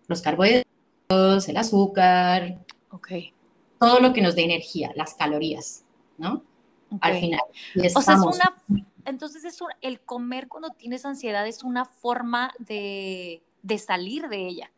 [0.07, 3.31] Los carbohidratos, el azúcar, okay.
[3.79, 5.85] todo lo que nos dé energía, las calorías,
[6.17, 6.43] ¿no?
[6.89, 7.11] Okay.
[7.11, 7.41] al final.
[7.95, 8.63] O sea, es una,
[9.05, 14.47] entonces es un, el comer cuando tienes ansiedad es una forma de, de salir de
[14.47, 14.71] ella.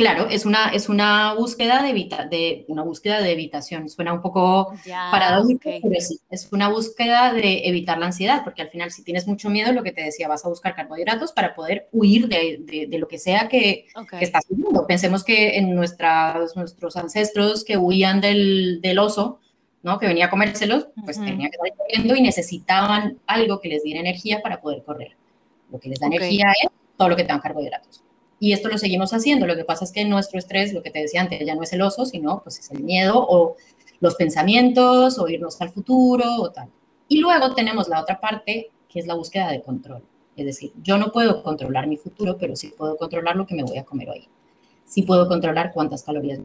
[0.00, 3.90] Claro, es una, es una búsqueda de, evita, de una búsqueda de evitación.
[3.90, 4.72] Suena un poco
[5.10, 5.80] paradójico, okay.
[5.82, 9.50] pero sí, es una búsqueda de evitar la ansiedad, porque al final si tienes mucho
[9.50, 12.98] miedo, lo que te decía, vas a buscar carbohidratos para poder huir de, de, de
[12.98, 14.20] lo que sea que, okay.
[14.20, 14.86] que, estás viviendo.
[14.86, 19.38] Pensemos que en nuestras, nuestros ancestros que huían del, del oso,
[19.82, 19.98] ¿no?
[19.98, 21.26] que venía a comérselos, pues uh -huh.
[21.26, 25.14] tenía que estar corriendo y necesitaban algo que les diera energía para poder correr.
[25.70, 26.16] Lo que les da okay.
[26.16, 28.02] energía es todo lo que tenga carbohidratos.
[28.40, 29.46] Y esto lo seguimos haciendo.
[29.46, 31.72] Lo que pasa es que nuestro estrés, lo que te decía antes, ya no es
[31.72, 33.56] el oso, sino pues es el miedo o
[34.00, 36.68] los pensamientos o irnos al futuro o tal.
[37.06, 40.02] Y luego tenemos la otra parte, que es la búsqueda de control.
[40.36, 43.62] Es decir, yo no puedo controlar mi futuro, pero sí puedo controlar lo que me
[43.62, 44.28] voy a comer hoy.
[44.86, 46.40] Sí puedo controlar cuántas calorías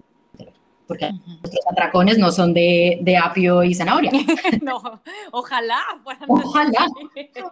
[0.87, 1.39] porque uh -huh.
[1.41, 4.11] nuestros atracones no son de, de apio y zanahoria.
[4.61, 4.81] no,
[5.31, 5.81] ojalá.
[6.27, 6.85] Ojalá,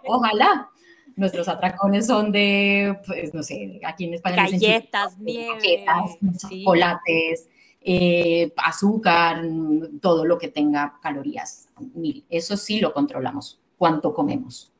[0.06, 0.70] ojalá.
[1.16, 4.36] Nuestros atracones son de, pues, no sé, aquí en España.
[4.36, 5.54] Galletas, nieve.
[5.54, 6.64] Galletas, sí.
[6.64, 7.48] chocolates,
[7.80, 9.42] eh, azúcar,
[10.00, 11.68] todo lo que tenga calorías.
[11.94, 12.24] Mil.
[12.30, 14.72] Eso sí lo controlamos, cuánto comemos,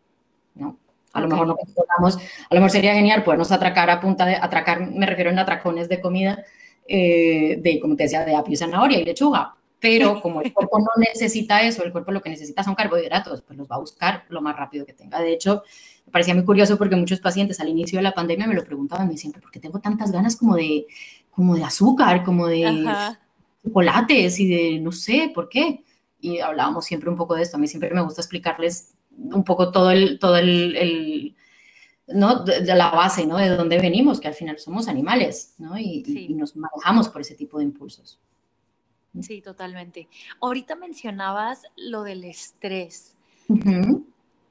[0.54, 0.78] ¿no?
[1.12, 1.34] A lo okay.
[1.34, 5.06] mejor no controlamos, a lo mejor sería genial podernos atracar a punta de, atracar, me
[5.06, 6.44] refiero en atracones de comida,
[6.88, 9.54] eh, de, como te decía, de apio, zanahoria y lechuga.
[9.78, 13.58] Pero como el cuerpo no necesita eso, el cuerpo lo que necesita son carbohidratos, pues
[13.58, 15.20] los va a buscar lo más rápido que tenga.
[15.20, 15.62] De hecho,
[16.14, 19.14] parecía muy curioso porque muchos pacientes al inicio de la pandemia me lo preguntaban, me
[19.14, 20.86] decían, ¿por qué tengo tantas ganas como de,
[21.32, 22.86] como de azúcar, como de
[23.64, 25.82] chocolates y de, no sé, ¿por qué?
[26.20, 27.56] Y hablábamos siempre un poco de esto.
[27.56, 31.34] A mí siempre me gusta explicarles un poco todo el, todo el,
[32.06, 32.44] ¿no?
[32.44, 33.36] De, la base, ¿no?
[33.36, 35.76] De dónde venimos, que al final somos animales, ¿no?
[35.76, 38.20] Y, nos manejamos por ese tipo de impulsos.
[39.20, 40.06] Sí, totalmente.
[40.40, 43.16] Ahorita mencionabas lo del estrés.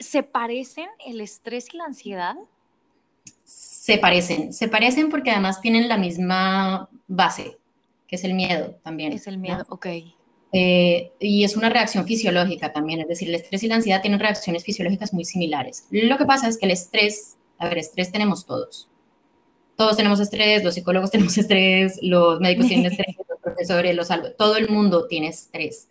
[0.03, 2.35] ¿Se parecen el estrés y la ansiedad?
[3.45, 7.57] Se parecen, se parecen porque además tienen la misma base,
[8.07, 9.13] que es el miedo también.
[9.13, 9.87] Es el miedo, ok.
[10.51, 14.19] Eh, y es una reacción fisiológica también, es decir, el estrés y la ansiedad tienen
[14.19, 15.87] reacciones fisiológicas muy similares.
[15.89, 18.89] Lo que pasa es que el estrés, a ver, estrés tenemos todos.
[19.75, 24.57] Todos tenemos estrés, los psicólogos tenemos estrés, los médicos tienen estrés, los profesores, los todo
[24.57, 25.87] el mundo tiene estrés.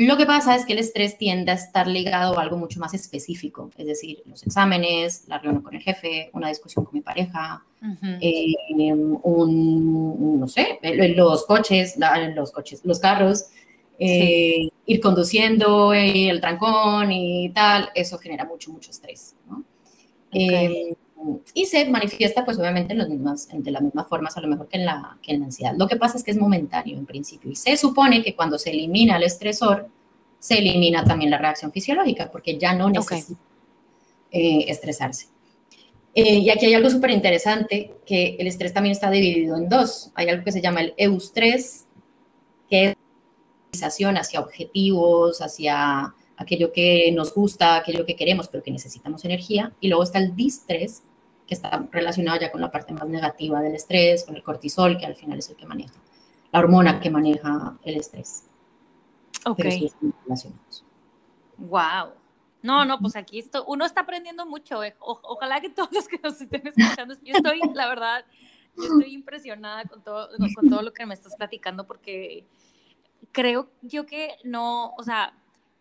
[0.00, 2.94] Lo que pasa es que el estrés tiende a estar ligado a algo mucho más
[2.94, 7.64] específico, es decir, los exámenes, la reunión con el jefe, una discusión con mi pareja,
[8.20, 8.54] eh,
[8.94, 10.78] un, no sé,
[11.16, 11.96] los coches,
[12.36, 13.46] los coches, los carros,
[13.98, 19.34] eh, ir conduciendo, eh, el trancón y tal, eso genera mucho, mucho estrés.
[20.30, 20.94] Eh,
[21.54, 24.78] y se manifiesta, pues obviamente, en mismas, de las mismas formas, a lo mejor que
[24.78, 25.74] en, la, que en la ansiedad.
[25.76, 28.70] Lo que pasa es que es momentáneo en principio y se supone que cuando se
[28.70, 29.88] elimina el estresor,
[30.38, 33.40] se elimina también la reacción fisiológica, porque ya no necesita
[34.30, 35.28] estresarse.
[36.14, 40.10] y aquí hay algo súper interesante, que el estrés también está dividido en dos.
[40.14, 41.86] Hay algo que se llama el eustrés,
[42.70, 42.96] que
[43.72, 49.72] es hacia objetivos, hacia aquello que nos gusta, aquello que queremos, pero que necesitamos energía.
[49.80, 51.02] Y luego está el distrés,
[51.48, 55.06] que está relacionado ya con la parte más negativa del estrés, con el cortisol, que
[55.06, 55.94] al final es el que maneja,
[56.52, 58.44] la hormona que maneja el estrés.
[59.46, 59.64] Ok.
[61.56, 62.12] Wow.
[62.62, 64.84] No, no, pues aquí esto, uno está aprendiendo mucho.
[64.84, 64.94] Eh.
[65.00, 68.24] ojalá que todos los que nos estén escuchando, yo estoy, la verdad,
[68.76, 72.46] yo estoy impresionada con todo, con todo lo que me estás platicando porque
[73.32, 75.32] creo yo que no, o sea,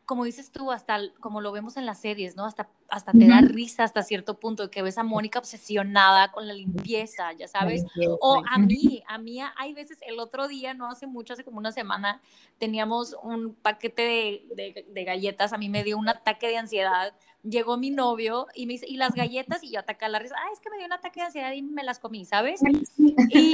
[0.07, 2.45] como dices tú, hasta como lo vemos en las series, ¿no?
[2.45, 6.53] Hasta, hasta te da risa hasta cierto punto, que ves a Mónica obsesionada con la
[6.53, 7.83] limpieza, ya sabes.
[8.21, 11.57] O a mí, a mí hay veces, el otro día, no hace mucho, hace como
[11.57, 12.21] una semana,
[12.57, 17.13] teníamos un paquete de, de, galletas, a mí me dio un ataque de ansiedad.
[17.43, 19.61] Llegó mi novio y me dice, ¿y las galletas?
[19.61, 21.61] Y yo ataca la risa, ah, es que me dio un ataque de ansiedad y
[21.61, 22.61] me las comí, ¿sabes?
[22.97, 23.51] Y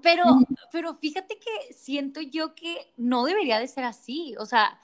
[0.00, 0.24] pero,
[0.70, 4.34] pero fíjate que siento yo que no debería de ser así.
[4.38, 4.78] O sea,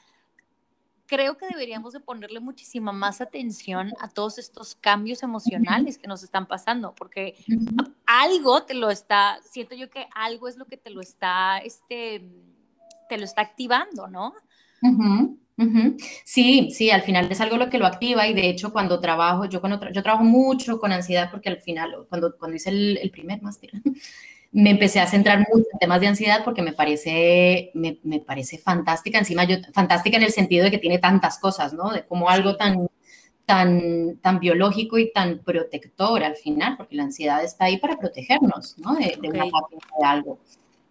[1.08, 6.22] creo que deberíamos de ponerle muchísima más atención a todos estos cambios emocionales que nos
[6.22, 7.34] están pasando, porque
[8.06, 12.22] algo te lo está, siento yo que algo es lo que te lo está, este,
[13.08, 14.34] te lo está activando, ¿no?
[16.24, 19.46] Sí, sí, al final es algo lo que lo activa y de hecho cuando trabajo,
[19.46, 23.10] yo, cuando yo trabajo mucho con ansiedad porque al final, cuando, cuando hice el, el
[23.10, 23.70] primer máster,
[24.50, 28.58] me empecé a centrar mucho en temas de ansiedad porque me parece, me, me, parece
[28.58, 29.18] fantástica.
[29.18, 31.90] Encima, yo, fantástica en el sentido de que tiene tantas cosas, ¿no?
[31.90, 32.88] De como algo tan,
[33.44, 38.76] tan, tan biológico y tan protector al final, porque la ansiedad está ahí para protegernos,
[38.78, 38.94] ¿no?
[38.94, 40.38] De, de una de algo.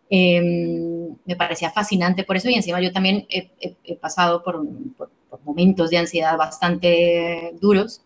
[0.09, 3.51] Em, me parecía fascinante por eso y encima yo también he,
[3.83, 4.65] he, pasado por,
[4.95, 5.09] por,
[5.43, 8.01] momentos de ansiedad bastante duros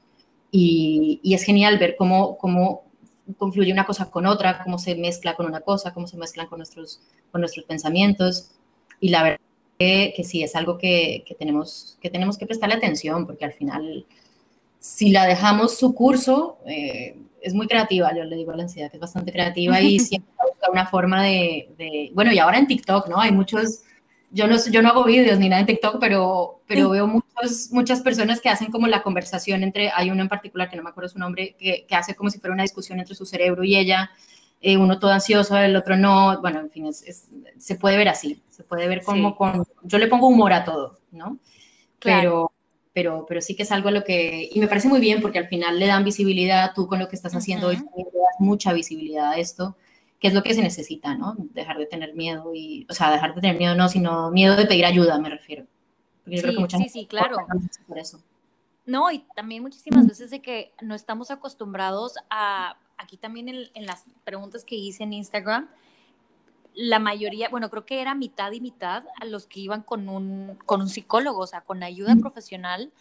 [0.50, 2.91] y, y es genial ver cómo, cómo
[3.38, 6.60] confluye una cosa con otra, cómo se mezcla con una cosa, cómo se mezclan con
[6.60, 8.52] nuestros, con nuestros pensamientos.
[9.00, 9.40] Y la verdad
[9.80, 13.54] que, que sí, es algo que, que, tenemos, que tenemos que prestarle atención, porque al
[13.54, 14.06] final,
[14.80, 18.92] si la dejamos su curso, eh, es muy creativa, yo le digo a la ansiedad
[18.92, 22.68] que es bastante creativa y siempre busca una forma de, de, bueno, y ahora en
[22.68, 23.20] TikTok, ¿no?
[23.20, 23.84] Hay muchos
[24.32, 27.08] yo no, yo no hago vídeos ni nada en TikTok, pero, pero veo
[27.42, 30.84] muchos, muchas personas que hacen como la conversación entre, hay uno en particular que no
[30.84, 33.64] me acuerdo su nombre, que, que hace como si fuera una discusión entre su cerebro
[33.64, 34.12] y ella,
[34.62, 37.28] eh, uno todo ansioso, el otro no, bueno, en fin, es,
[37.58, 41.00] se puede ver así, se puede ver como con, yo le pongo humor a todo,
[41.12, 41.40] ¿no?
[42.00, 42.52] Pero,
[42.94, 45.40] pero, pero sí que es algo a lo que, y me parece muy bien porque
[45.40, 48.40] al final le dan visibilidad, tú con lo que estás haciendo hoy también le das
[48.40, 49.76] mucha visibilidad a esto
[50.22, 51.36] qué es lo que se necesita, ¿no?
[51.38, 54.68] Dejar de tener miedo y, o sea, dejar de tener miedo no, sino miedo de
[54.68, 55.66] pedir ayuda, me refiero.
[56.24, 57.38] Porque yo sí, creo que sí, sí, claro.
[57.88, 58.22] Por eso.
[58.86, 64.06] No, y también muchísimas veces de que no estamos acostumbrados a, aquí también en, las
[64.24, 65.70] preguntas que hice en Instagram,
[66.74, 70.58] la mayoría, bueno, creo que era mitad y mitad a los que iban con un,
[70.66, 72.92] con un psicólogo, o sea, con ayuda profesional,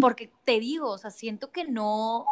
[0.00, 2.26] porque te digo, o sea, siento que no,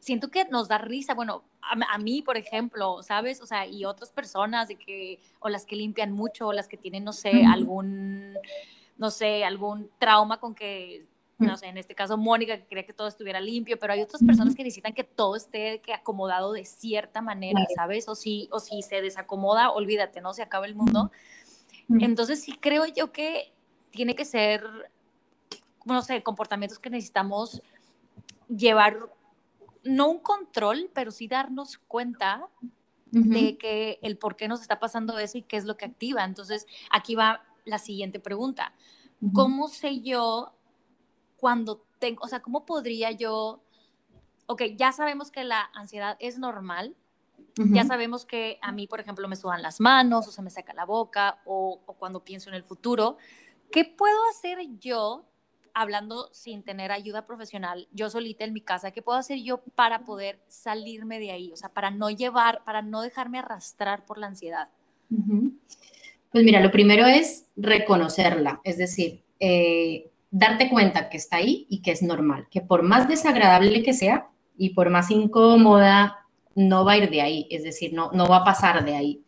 [0.00, 3.40] siento que nos da risa, bueno, a, mí, por ejemplo, ¿sabes?
[3.40, 6.76] O sea, y otras personas de que, o las que limpian mucho, o las que
[6.76, 8.34] tienen, no sé, algún,
[8.96, 11.06] no sé, algún trauma con que
[11.38, 14.22] no sé, en este caso Mónica que quería que todo estuviera limpio, pero hay otras
[14.22, 18.08] personas que necesitan que todo esté que acomodado de cierta manera, ¿sabes?
[18.08, 20.32] O si, o si se desacomoda, olvídate, ¿no?
[20.32, 21.10] Se acaba el mundo.
[22.00, 23.52] Entonces sí creo yo que
[23.90, 24.64] tiene que ser,
[25.84, 27.62] no sé, comportamientos que necesitamos
[28.48, 28.98] llevar,
[29.82, 32.46] no un control, pero sí darnos cuenta
[33.10, 36.24] de que el por qué nos está pasando eso y qué es lo que activa.
[36.24, 38.74] Entonces, aquí va la siguiente pregunta.
[39.32, 40.52] ¿Cómo sé yo
[41.36, 43.62] cuando tengo, o sea, cómo podría yo,
[44.46, 46.94] ok, ya sabemos que la ansiedad es normal,
[47.56, 50.72] ya sabemos que a mí, por ejemplo, me sudan las manos o se me seca
[50.74, 53.16] la boca o, cuando pienso en el futuro,
[53.70, 55.24] ¿qué puedo hacer yo
[55.72, 60.04] hablando sin tener ayuda profesional, yo solita en mi casa, ¿qué puedo hacer yo para
[60.04, 61.52] poder salirme de ahí?
[61.52, 64.68] O sea, para no llevar, para no dejarme arrastrar por la ansiedad.
[66.34, 71.80] Pues mira, lo primero es reconocerla, es decir, eh, darte cuenta que está ahí y
[71.80, 74.26] que es normal, que por más desagradable que sea
[74.58, 78.38] y por más incómoda, no va a ir de ahí, es decir, no, no va
[78.38, 79.22] a pasar de ahí.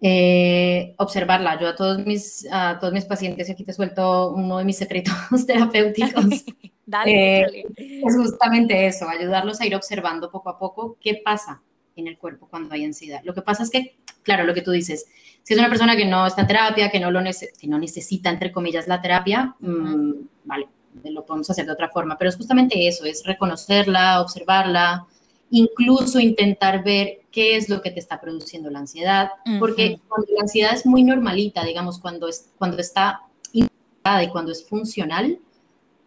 [0.00, 1.58] Eh, observarla.
[1.58, 5.16] Yo a todos mis, a todos mis pacientes, aquí te suelto uno de mis secretos
[5.44, 6.44] terapéuticos.
[6.86, 11.62] dale, eh, Es justamente eso, ayudarlos a ir observando poco a poco qué pasa
[11.96, 13.22] en el cuerpo cuando hay ansiedad.
[13.24, 15.06] Lo que pasa es que, claro, lo que tú dices,
[15.42, 18.30] si es una persona que no está en terapia, que no, lo que no necesita,
[18.30, 20.12] entre comillas, la terapia, mm,
[20.44, 20.68] vale,
[21.04, 25.06] lo podemos hacer de otra forma, pero es justamente eso, es reconocerla, observarla,
[25.50, 30.42] incluso intentar ver qué es lo que te está produciendo la ansiedad, porque cuando la
[30.42, 33.22] ansiedad es muy normalita, digamos, cuando, es, cuando está
[33.52, 35.38] integrada y cuando es funcional,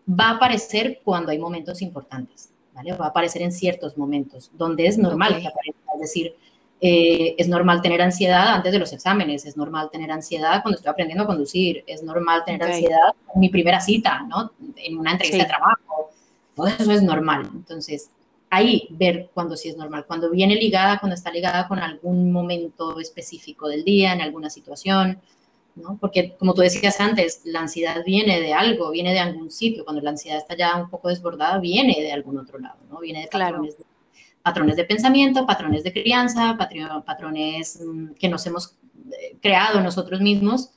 [0.08, 2.94] va a aparecer cuando hay momentos importantes, ¿vale?
[2.94, 6.36] Va a aparecer en ciertos momentos, donde es normal que aparezca, es decir,
[6.84, 10.90] eh, es normal tener ansiedad antes de los exámenes, es normal tener ansiedad cuando estoy
[10.90, 14.52] aprendiendo a conducir, es normal tener ansiedad en mi primera cita, ¿no?
[14.76, 16.10] En una entrevista de trabajo.
[16.56, 17.48] Todo eso es normal.
[17.54, 18.10] Entonces,
[18.50, 23.00] ahí ver cuando sí es normal, cuando viene ligada, cuando está ligada con algún momento
[23.00, 25.22] específico del día, en alguna situación,
[25.76, 26.00] ¿no?
[26.02, 29.84] Porque como tú decías antes, la ansiedad viene de algo, viene de algún sitio.
[29.84, 33.00] Cuando la ansiedad está ya un poco desbordada, viene de algún otro lado, ¿no?
[33.00, 33.28] Viene de
[34.44, 36.58] patrones de pensamiento, patrones de crianza,
[37.06, 38.78] patrones mm, que nos hemos
[39.12, 40.72] eh, creado nosotros mismos,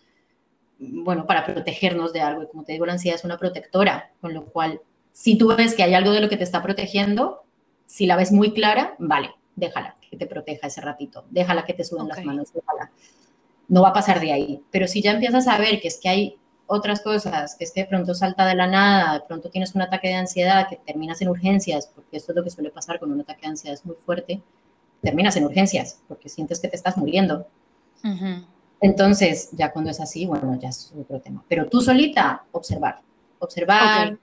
[0.78, 2.42] bueno, para protegernos de algo.
[2.42, 4.80] Y como te digo, la ansiedad es una protectora, con lo cual,
[5.12, 7.44] si tú ves que hay algo de lo que te está protegiendo,
[7.86, 11.84] si la ves muy clara, vale, déjala que te proteja ese ratito, déjala que te
[11.84, 12.90] suban las manos, déjala.
[13.68, 14.62] No va a pasar de ahí.
[14.70, 17.82] Pero si ya empiezas a ver que es que hay otras cosas, que es que
[17.82, 21.20] de pronto salta de la nada, de pronto tienes un ataque de ansiedad, que terminas
[21.20, 23.84] en urgencias, porque esto es lo que suele pasar con un ataque de ansiedad es
[23.84, 24.40] muy fuerte,
[25.02, 27.46] terminas en urgencias, porque sientes que te estás muriendo.
[28.80, 31.42] Entonces, ya cuando es así, bueno, ya es otro tema.
[31.48, 33.00] Pero tú solita, observar,
[33.38, 34.18] observar,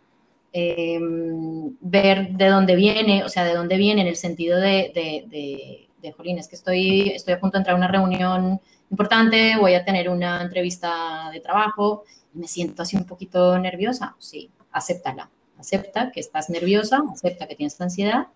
[0.53, 5.25] em, ver de dónde viene, o sea, de dónde viene en el sentido de, de,
[5.29, 8.59] de, de Jolín, es que estoy, estoy a punto de entrar a una reunión
[8.89, 14.51] importante, voy a tener una entrevista de trabajo me siento así un poquito nerviosa, sí,
[14.71, 15.29] acéptala.
[15.57, 18.27] Acepta que estás nerviosa, acepta que tienes ansiedad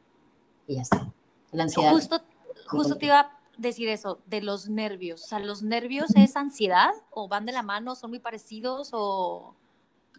[0.68, 1.12] y ya está.
[1.52, 1.92] La ansiedad.
[1.92, 2.22] Justo,
[2.68, 5.24] justo te iba a decir eso, de los nervios.
[5.24, 9.56] O sea, ¿los nervios es ansiedad o van de la mano, son muy parecidos o...?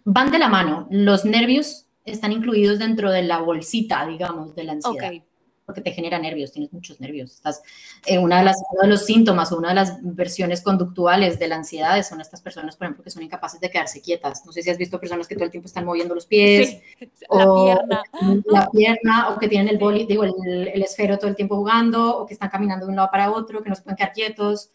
[0.04, 0.86] Van de la mano.
[0.90, 5.12] Los nervios están incluidos dentro de la bolsita, digamos, de la ansiedad.
[5.12, 5.22] Ok
[5.66, 7.32] porque te genera nervios, tienes muchos nervios.
[7.32, 7.60] Estás,
[8.06, 11.48] eh, una de las, uno de los síntomas o una de las versiones conductuales de
[11.48, 14.46] la ansiedad son estas personas, por ejemplo, que son incapaces de quedarse quietas.
[14.46, 16.80] No sé si has visto personas que todo el tiempo están moviendo los pies,
[17.30, 18.02] la pierna.
[18.46, 20.34] La pierna, o que tienen el boli, digo, el,
[20.68, 23.62] el, esfero todo el tiempo jugando, o que están caminando de un lado para otro,
[23.62, 24.70] que no se pueden quedar quietos.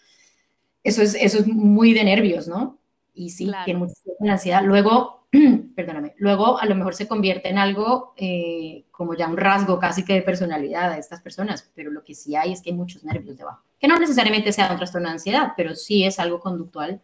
[0.83, 2.79] Eso es, eso es muy de nervios, ¿no?
[3.13, 3.63] Y sí, claro.
[3.63, 3.93] tiene mucha
[4.29, 4.61] ansiedad.
[4.61, 5.20] Luego,
[5.75, 10.03] perdóname, luego a lo mejor se convierte en algo eh, como ya un rasgo casi
[10.03, 13.03] que de personalidad de estas personas, pero lo que sí hay es que hay muchos
[13.03, 17.01] nervios debajo, que no necesariamente sea un trastorno de ansiedad, pero sí es algo conductual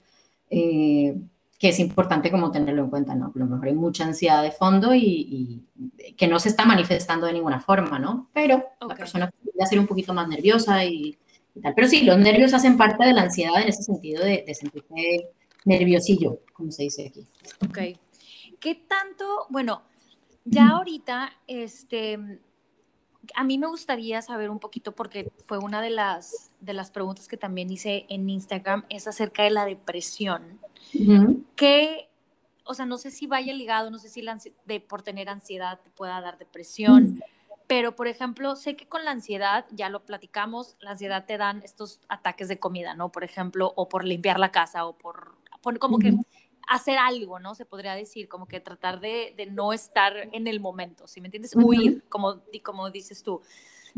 [0.50, 1.16] eh,
[1.58, 3.28] que es importante como tenerlo en cuenta, ¿no?
[3.36, 5.63] A lo mejor hay mucha ansiedad de fondo y,
[6.15, 8.30] que no se está manifestando de ninguna forma, ¿no?
[8.34, 11.17] Pero la persona puede ser un poquito más nerviosa y,
[11.63, 11.73] tal.
[11.73, 15.30] Pero sí, los nervios hacen parte de la ansiedad en ese sentido de, de sentirse
[15.65, 17.25] nerviosillo, como se dice aquí.
[17.67, 17.98] Ok.
[18.60, 19.84] ¿Qué tanto, bueno,
[20.46, 22.40] ya ahorita, este,
[23.36, 27.28] a mí me gustaría saber un poquito, porque fue una de las, de las preguntas
[27.28, 30.60] que también hice en Instagram, es acerca de la depresión.
[31.56, 32.10] Que,
[32.64, 34.24] o sea, no sé si vaya ligado, no sé si
[34.66, 37.22] de, por tener ansiedad te pueda dar depresión,
[37.68, 41.62] pero por ejemplo, sé que con la ansiedad, ya lo platicamos, la ansiedad te dan
[41.64, 43.12] estos ataques de comida, ¿no?
[43.12, 46.16] Por ejemplo, o por limpiar la casa, o por, por como que
[46.68, 47.56] hacer algo, ¿no?
[47.56, 51.56] Se podría decir, como que tratar de, no estar en el momento, ¿sí me entiendes?
[51.56, 53.42] Huir, como, como dices tú.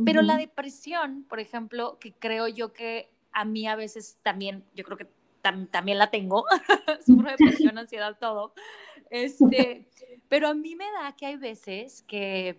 [0.06, 4.86] Pero la depresión, por ejemplo, que creo yo que a mí a veces también, yo
[4.86, 5.08] creo que
[5.42, 6.46] también la tengo,
[7.06, 8.54] sufro depresión, ansiedad, todo.
[9.10, 9.90] Este,
[10.30, 12.58] pero a mí me da que hay veces que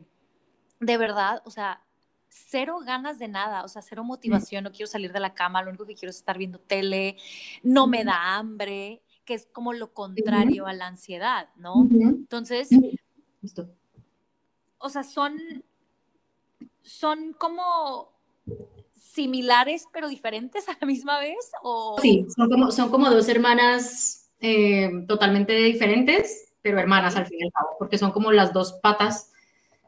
[0.81, 1.83] de verdad, o sea,
[2.29, 5.69] cero ganas de nada, o sea, cero motivación, no quiero salir de la cama, lo
[5.69, 7.17] único que quiero es estar viendo tele,
[7.63, 11.87] no me da hambre, que es como lo contrario a la ansiedad, ¿no?
[11.89, 12.69] Entonces,
[14.79, 15.39] o sea, son,
[16.83, 18.11] son como
[18.99, 21.53] similares pero diferentes a la misma vez?
[21.63, 21.97] ¿o?
[22.03, 27.45] Sí, son como, son como dos hermanas eh, totalmente diferentes, pero hermanas al fin y
[27.45, 29.31] al cabo, porque son como las dos patas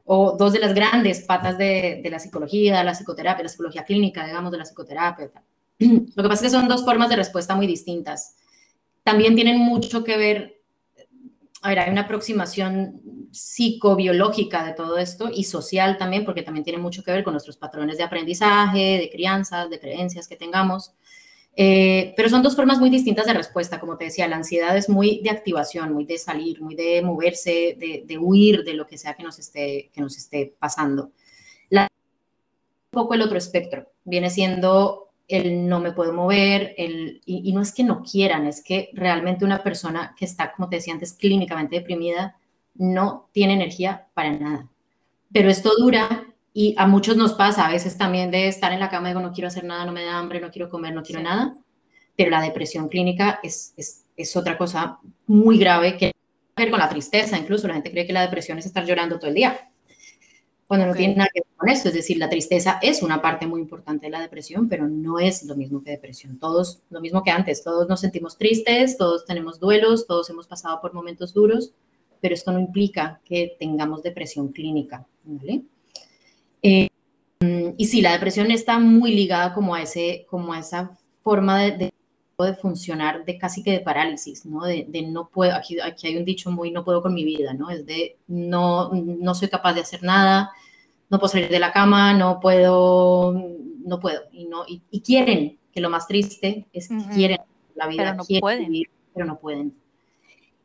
[0.05, 3.83] o dos de las grandes patas de, de la psicología, de la psicoterapia, la psicología
[3.83, 5.33] clínica, digamos, de la psicoterapia.
[5.81, 8.37] Lo que pasa es que son dos formas de respuesta muy distintas.
[9.03, 10.61] También tienen mucho que ver,
[11.63, 13.01] a ver, hay una aproximación
[13.33, 17.57] psicobiológica de todo esto y social también, porque también tiene mucho que ver con nuestros
[17.57, 20.93] patrones de aprendizaje, de crianzas, de creencias que tengamos.
[21.55, 23.81] Eh, pero son dos formas muy distintas de respuesta.
[23.81, 27.77] Como te decía, la ansiedad es muy de activación, muy de salir, muy de moverse,
[27.79, 31.13] de, huir de lo que sea que nos esté, que nos esté pasando.
[31.69, 31.89] La,
[32.93, 37.53] un poco el otro espectro viene siendo el no me puedo mover, el, y, y,
[37.53, 40.95] no es que no quieran, es que realmente una persona que está, como te decía
[40.95, 42.37] antes, clínicamente deprimida,
[42.75, 44.69] no tiene energía para nada.
[45.33, 48.91] Pero esto dura y a muchos nos pasa a veces también de estar en la
[48.91, 51.03] cama y digo, no quiero hacer nada, no me da hambre, no quiero comer, no
[51.03, 51.55] quiero nada.
[52.17, 56.13] Pero la depresión clínica es, es, es otra cosa muy grave que
[56.55, 57.39] ver con la tristeza.
[57.39, 59.72] Incluso la gente cree que la depresión es estar llorando todo el día.
[60.73, 61.89] Cuando no tiene nada que ver con eso.
[61.89, 65.45] Es decir, la tristeza es una parte muy importante de la depresión, pero no es
[65.45, 66.39] lo mismo que depresión.
[66.39, 70.81] Todos, lo mismo que antes, todos nos sentimos tristes, todos tenemos duelos, todos hemos pasado
[70.81, 71.75] por momentos duros,
[72.23, 75.07] pero esto no implica que tengamos depresión clínica.
[75.25, 75.61] ¿vale?
[76.63, 76.89] Eh,
[77.77, 81.73] y sí, la depresión está muy ligada como a, ese, como a esa forma de,
[81.73, 81.95] de,
[82.39, 84.65] de funcionar de casi que de parálisis, ¿no?
[84.65, 87.53] De, de, no puedo, aquí, aquí hay un dicho muy no puedo con mi vida,
[87.53, 87.69] ¿no?
[87.69, 90.51] Es de no, no soy capaz de hacer nada,
[91.13, 93.35] no puedo salir de la cama, no puedo,
[93.85, 94.23] no puedo.
[94.33, 97.15] Y, no, y, y quieren, que lo más triste es que uh -huh.
[97.15, 97.39] quieren
[97.75, 98.65] la vida, pero no pueden.
[98.65, 99.75] Vivir, pero no pueden.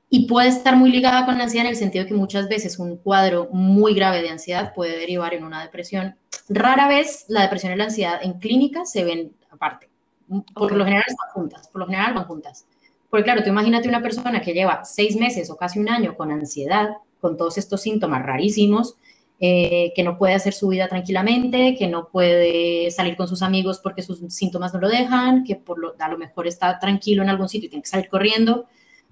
[0.10, 2.80] Y puede estar muy ligada con la ansiedad en el sentido de que muchas veces
[2.80, 6.16] un cuadro muy grave de ansiedad puede derivar en una depresión.
[6.48, 9.90] Rara vez la depresión y la ansiedad en clínica se ven aparte.
[10.30, 10.78] Por okay.
[10.78, 12.66] lo general van juntas, por lo general van juntas.
[13.10, 16.32] Porque claro, tú imagínate una persona que lleva seis meses o casi un año con
[16.32, 18.96] ansiedad, con todos estos síntomas rarísimos,
[19.40, 23.80] eh, que no puede hacer su vida tranquilamente, que no puede salir con sus amigos
[23.82, 27.30] porque sus síntomas no lo dejan, que por lo, a lo mejor está tranquilo en
[27.30, 28.68] algún sitio y tiene que salir corriendo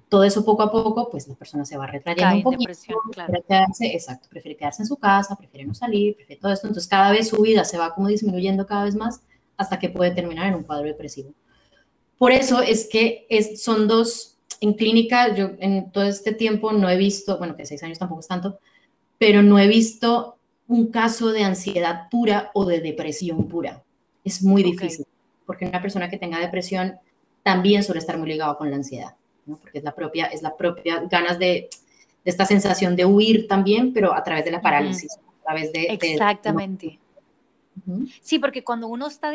[0.10, 2.72] todo eso poco a poco, pues la persona se va retrayendo un poquito,
[3.12, 3.32] claro.
[3.32, 6.90] prefiere quedarse, exacto, prefiere quedarse en su casa, prefiere no salir, prefiere todo esto, entonces
[6.90, 9.22] cada vez su vida se va como disminuyendo cada vez más
[9.58, 11.34] hasta que puede terminar en un cuadro depresivo.
[12.18, 16.90] Por eso es que es, son dos, en clínica, yo en todo este tiempo no
[16.90, 18.60] he visto, bueno, que seis años tampoco es tanto,
[19.18, 20.38] pero no he visto
[20.68, 23.84] un caso de ansiedad pura o de depresión pura.
[24.24, 24.72] Es muy okay.
[24.72, 25.06] difícil,
[25.46, 26.96] porque una persona que tenga depresión
[27.44, 29.16] también suele estar muy ligado con la ansiedad.
[29.46, 29.58] ¿no?
[29.58, 31.70] porque es la propia, es la propia ganas de, de,
[32.26, 35.40] esta sensación de huir también, pero a través de la parálisis, uh -huh.
[35.40, 35.84] a través de...
[35.84, 37.00] Exactamente.
[37.86, 38.20] De, uh -huh.
[38.22, 39.32] Sí, porque cuando uno está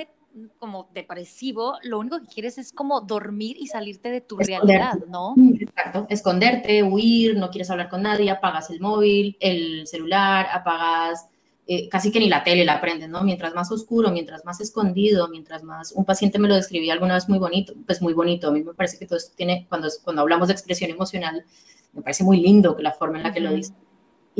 [0.58, 4.66] como depresivo, lo único que quieres es como dormir y salirte de tu Esconderte.
[4.66, 5.34] realidad, ¿no?
[5.58, 11.26] Exacto, esconderte, huir, no quieres hablar con nadie, apagas el móvil, el celular, apagas
[11.66, 13.22] eh, casi que ni la tele la prenden, ¿no?
[13.22, 15.92] Mientras más oscuro, mientras más escondido, mientras más...
[15.92, 18.74] Un paciente me lo describía alguna vez muy bonito, pues muy bonito, a mí me
[18.74, 21.44] parece que todo esto tiene, cuando, cuando hablamos de expresión emocional,
[21.92, 23.50] me parece muy lindo que la forma en la que uh -huh.
[23.50, 23.72] lo dice.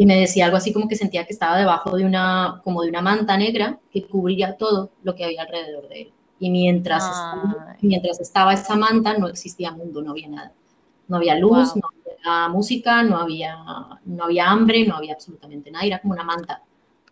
[0.00, 2.88] Y me decía algo así como que sentía que estaba debajo de una, como de
[2.88, 6.12] una manta negra que cubría todo lo que había alrededor de él.
[6.38, 10.54] Y mientras, estaba, mientras estaba esa manta no existía mundo, no había nada.
[11.06, 11.82] No había luz, wow.
[11.82, 13.58] no había música, no había,
[14.06, 16.62] no había hambre, no había absolutamente nada, era como una manta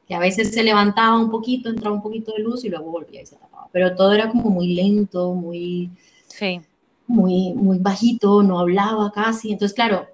[0.07, 3.21] que a veces se levantaba un poquito, entraba un poquito de luz y luego volvía
[3.21, 3.69] y se tapaba.
[3.71, 5.91] Pero todo era como muy lento, muy,
[6.27, 6.63] sí.
[7.07, 9.53] muy, muy bajito, no hablaba casi.
[9.53, 10.09] Entonces, claro,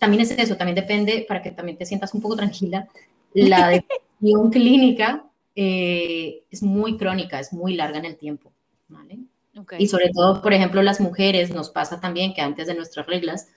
[0.00, 2.88] también es eso, también depende, para que también te sientas un poco tranquila,
[3.34, 3.68] la
[4.18, 8.50] depresión clínica eh, es muy crónica, es muy larga en el tiempo.
[8.88, 9.18] ¿vale?
[9.56, 9.82] Okay.
[9.82, 13.48] Y sobre todo, por ejemplo, las mujeres nos pasa también que antes de nuestras reglas,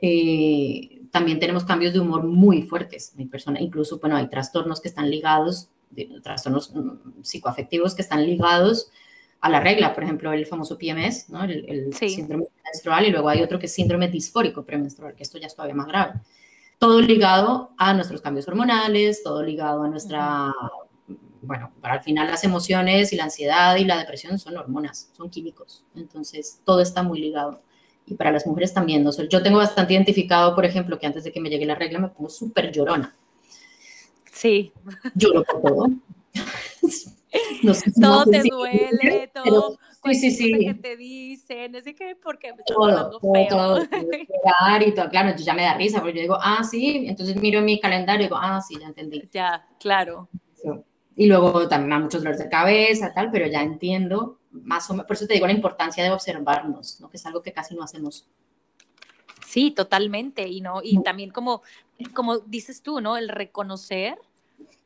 [0.00, 3.12] eh, también tenemos cambios de humor muy fuertes.
[3.18, 5.70] Hay personas, incluso, bueno, hay trastornos que están ligados,
[6.22, 8.90] trastornos mm, psicoafectivos que están ligados
[9.40, 11.44] a la regla, por ejemplo, el famoso PMS, ¿no?
[11.44, 15.46] el, síndrome menstrual, y luego hay otro que es síndrome disfórico premenstrual, que esto ya
[15.46, 16.20] es todavía más grave.
[16.78, 20.52] Todo ligado a nuestros cambios hormonales, todo ligado a nuestra,
[21.42, 25.30] bueno, para al final las emociones y la ansiedad y la depresión son hormonas, son
[25.30, 27.62] químicos, entonces todo está muy ligado.
[28.06, 29.10] Y para las mujeres también, ¿no?
[29.10, 32.08] yo tengo bastante identificado, por ejemplo, que antes de que me llegue la regla me
[32.08, 33.14] pongo súper llorona.
[34.32, 34.72] Sí.
[35.14, 35.86] Lloro por todo.
[38.00, 39.78] todo te duele, todo.
[40.04, 40.58] sí, sí, sí.
[40.58, 43.48] que te dicen, así que porque me todo, todo, feo.
[43.48, 43.80] todo,
[44.86, 47.80] y todo, claro, ya me da risa, porque yo digo, ah, sí, entonces miro mi
[47.80, 49.28] calendario y digo, ah, sí, ya entendí.
[49.32, 50.28] Ya, claro.
[51.16, 55.06] Y luego también hay muchos dolores de cabeza, tal, pero ya entiendo más o menos,
[55.06, 57.08] por eso te digo la importancia de observarnos, ¿no?
[57.08, 58.26] Que es algo que casi no hacemos.
[59.46, 61.62] Sí, totalmente, y no, y también como,
[62.14, 63.16] como dices tú, ¿no?
[63.16, 64.18] El reconocer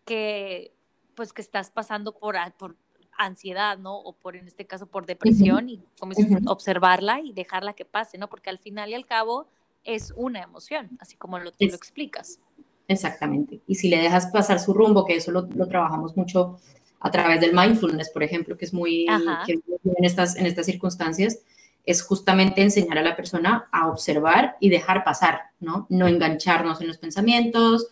[0.05, 0.74] que
[1.14, 2.76] pues que estás pasando por, por
[3.16, 3.96] ansiedad, ¿no?
[3.96, 6.14] O por, en este caso, por depresión y como
[6.46, 8.28] observarla y dejarla que pase, ¿no?
[8.28, 9.48] Porque al final y al cabo
[9.84, 12.40] es una emoción, así como lo, tú lo explicas.
[12.88, 13.60] Exactamente.
[13.66, 16.58] Y si le dejas pasar su rumbo, que eso lo, trabajamos mucho
[17.00, 21.40] a través del mindfulness, por ejemplo, que es muy en estas, en estas circunstancias,
[21.84, 25.86] es justamente enseñar a la persona a observar y dejar pasar, ¿no?
[25.90, 27.88] No engancharnos en los pensamientos,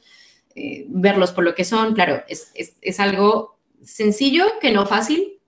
[0.55, 1.95] eh, verlos por lo que son.
[1.95, 5.41] Claro, es, es, algo sencillo que no fácil,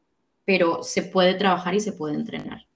[0.45, 2.67] pero se puede trabajar y se puede entrenar.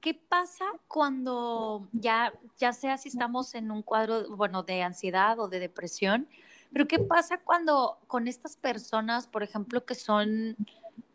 [0.00, 5.48] ¿Qué pasa cuando ya, ya sea si estamos en un cuadro, bueno, de ansiedad o
[5.48, 6.28] de depresión,
[6.72, 10.56] pero qué pasa cuando con estas personas, por ejemplo, que son,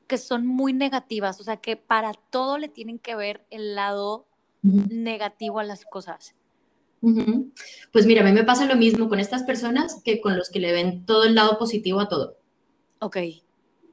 [0.08, 4.26] que son muy negativas, o sea, que para todo le tienen que ver el lado
[4.62, 6.36] negativo a las cosas?
[7.92, 10.60] Pues mira, a mí me pasa lo mismo con estas personas que con los que
[10.60, 12.38] le ven todo el lado positivo a todo.
[13.00, 13.18] Ok.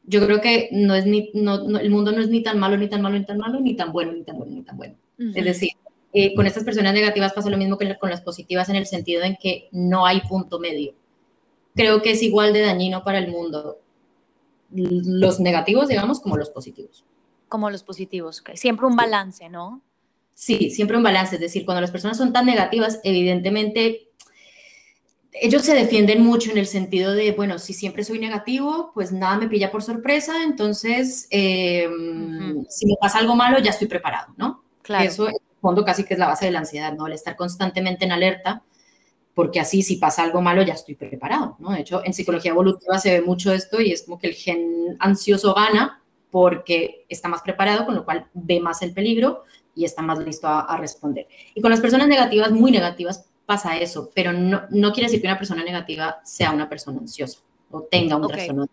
[0.05, 2.89] Yo creo que no es ni, no, el mundo no es ni tan malo, ni
[2.89, 4.95] tan malo, ni tan malo, ni tan bueno, ni tan bueno, ni tan bueno.
[5.19, 5.71] Es decir,
[6.13, 9.23] eh, con estas personas negativas pasa lo mismo que con las positivas en el sentido
[9.23, 10.95] en que no hay punto medio.
[11.75, 13.79] Creo que es igual de dañino para el mundo
[14.73, 17.05] los negativos, digamos, como los positivos.
[17.49, 19.83] Como los positivos, siempre un balance, ¿no?
[20.41, 21.35] Sí, siempre un balance.
[21.35, 24.09] Es decir, cuando las personas son tan negativas, evidentemente
[25.33, 29.37] ellos se defienden mucho en el sentido de, bueno, si siempre soy negativo, pues nada
[29.37, 34.65] me pilla por sorpresa, entonces em, si me pasa algo malo ya estoy preparado, ¿no?
[34.81, 35.05] Claro.
[35.05, 37.07] Eso en el fondo casi que es la base de la ansiedad, ¿no?
[37.07, 38.63] El estar constantemente en alerta,
[39.35, 41.73] porque así si pasa algo malo ya estoy preparado, ¿no?
[41.73, 44.97] De hecho, en psicología evolutiva se ve mucho esto y es como que el gen
[45.01, 49.45] ansioso gana porque está más preparado, con lo cual ve más el peligro
[49.75, 51.27] y está más listo a, responder.
[51.55, 55.27] Y con las personas negativas, muy negativas, pasa eso, pero no, no quiere decir que
[55.27, 57.41] una persona negativa sea una persona ansiosa
[57.71, 58.69] o tenga un trastorno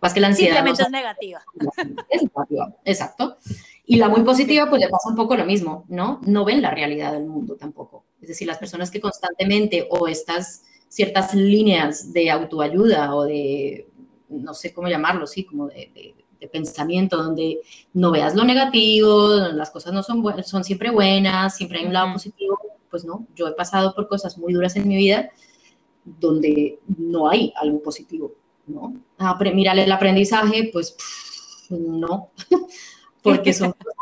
[0.00, 0.56] Más que la ansiedad.
[0.56, 1.42] Simplemente es negativa.
[2.08, 3.36] Es negativa, exacto.
[3.86, 6.20] Y la muy positiva, pues le pasa un poco lo mismo, ¿no?
[6.22, 8.04] No ven la realidad del mundo tampoco.
[8.20, 13.88] Es decir, las personas que constantemente o estas ciertas líneas de autoayuda o de,
[14.28, 17.60] no sé cómo llamarlo, sí, como de de pensamiento, donde
[17.92, 22.12] no veas lo negativo, las cosas no son, son siempre buenas, siempre hay un lado
[22.12, 22.58] positivo,
[22.90, 25.30] pues no, yo he pasado por cosas muy duras en mi vida
[26.04, 28.34] donde no hay algo positivo,
[28.66, 28.94] ¿no?
[29.54, 30.96] mira, el aprendizaje, pues
[31.70, 32.30] no,
[33.22, 33.94] porque son cosas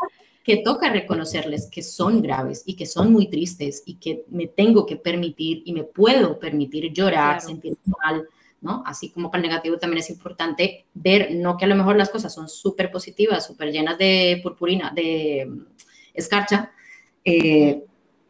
[0.47, 4.85] que toca reconocerles que son graves y que son muy tristes y que me tengo
[4.85, 8.25] que permitir y me puedo permitir llorar, sentirme mal,
[8.67, 8.83] ¿no?
[8.85, 12.09] Así como para el negativo también es importante ver, no que a lo mejor las
[12.09, 15.65] cosas son súper positivas, súper llenas de purpurina, de mm,
[16.13, 16.71] escarcha,
[17.23, 17.83] eh,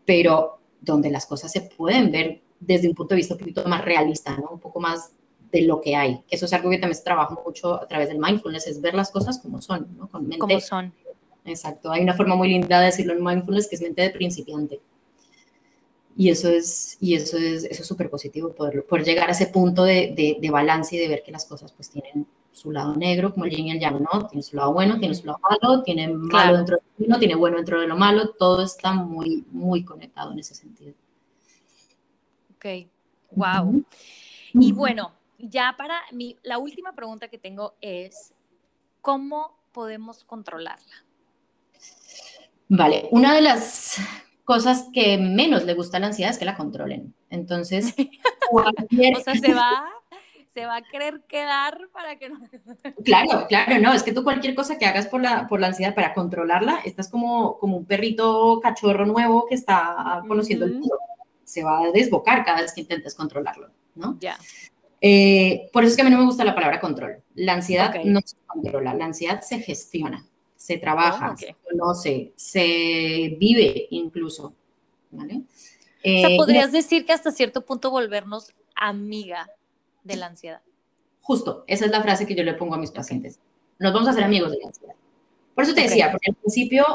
[0.05, 3.83] pero donde las cosas se pueden ver desde un punto de vista un poquito más
[3.83, 4.51] realista, ¿no?
[4.51, 5.11] Un poco más
[5.51, 6.21] de lo que hay.
[6.29, 9.11] Eso es algo que también se trabaja mucho a través del mindfulness, es ver las
[9.11, 10.07] cosas como son, ¿no?
[10.07, 10.39] Con mente.
[10.39, 10.93] Como son.
[11.45, 11.91] Exacto.
[11.91, 14.79] Hay una forma muy linda de decirlo en mindfulness que es mente de principiante.
[16.19, 19.47] Y eso es y eso es eso es súper positivo, poder, poder, llegar a ese
[19.47, 23.31] punto de, de, balance y de ver que las cosas pues tienen su lado negro,
[23.31, 24.27] como el yin y el yang, ¿no?
[24.27, 27.35] Tiene su lado bueno, tiene su lado malo, tiene malo dentro de lo bueno, tiene
[27.35, 30.95] bueno dentro de lo malo, todo está muy, muy conectado en ese sentido.
[32.55, 32.87] Ok,
[33.33, 33.85] wow.
[34.53, 38.33] Y bueno, ya para mí, la última pregunta que tengo es,
[39.01, 41.05] ¿cómo podemos controlarla?
[42.69, 43.97] Vale, una de las
[44.47, 47.13] cosas que menos le gusta a la ansiedad es que la controlen.
[47.29, 47.93] Entonces,
[48.51, 48.63] o
[49.21, 49.89] sea, se va,
[50.53, 52.39] se va a querer quedar para que no...
[53.03, 55.93] claro, claro, no, es que tú cualquier cosa que hagas por la, por la ansiedad
[55.93, 60.97] para controlarla, estás como, como un perrito cachorro nuevo que está conociendo el mundo.
[61.43, 64.17] Se va a desbocar cada vez que intentes controlarlo, ¿no?
[64.21, 64.37] Ya.
[65.01, 67.21] Eh, por eso es que a mí no me gusta la palabra control.
[67.35, 70.25] La ansiedad no se controla, la ansiedad se gestiona.
[70.57, 74.53] Se trabaja, Oh, se conoce, se vive incluso.
[75.11, 75.35] ¿vale?
[75.37, 75.41] O
[76.03, 79.49] sea, Eh, podrías decir que hasta cierto punto volvernos amiga
[80.03, 80.61] de la ansiedad.
[81.21, 83.39] Justo, esa es la frase que yo le pongo a mis pacientes.
[83.79, 84.95] Nos vamos a hacer amigos de la ansiedad.
[85.53, 86.85] Por eso te decía, porque al principio,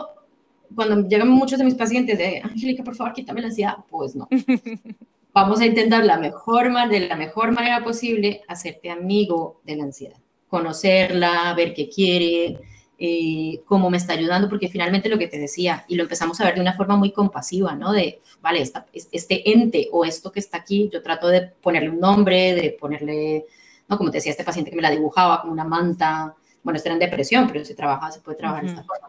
[0.74, 4.28] cuando llegan muchos de mis pacientes de, Angélica, por favor, quítame la ansiedad, pues no.
[5.34, 10.18] Vamos a intentar la mejor, de la mejor manera posible hacerte amigo de la ansiedad.
[10.48, 12.60] Conocerla, ver qué quiere,
[13.05, 16.44] eh, cómo me está ayudando, porque finalmente lo que te decía, y lo empezamos a
[16.44, 17.90] ver de una forma muy compasiva, ¿no?
[17.92, 21.90] De, vale, esta- es- este ente o esto que está aquí, yo trato de ponerle
[21.90, 23.44] un nombre, de ponerle,
[23.88, 23.98] ¿no?
[23.98, 27.00] Como te decía, este paciente que me la dibujaba como una manta, bueno, está en
[27.00, 29.09] depresión, pero se trabaja, se puede trabajar de esta forma.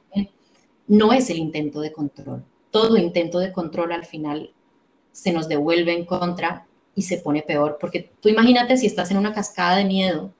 [0.87, 2.43] No es el intento de control.
[2.71, 4.51] Todo intento de control al final
[5.11, 6.65] se nos devuelve en contra
[6.95, 10.31] y se pone peor, porque tú imagínate si estás en una cascada de miedo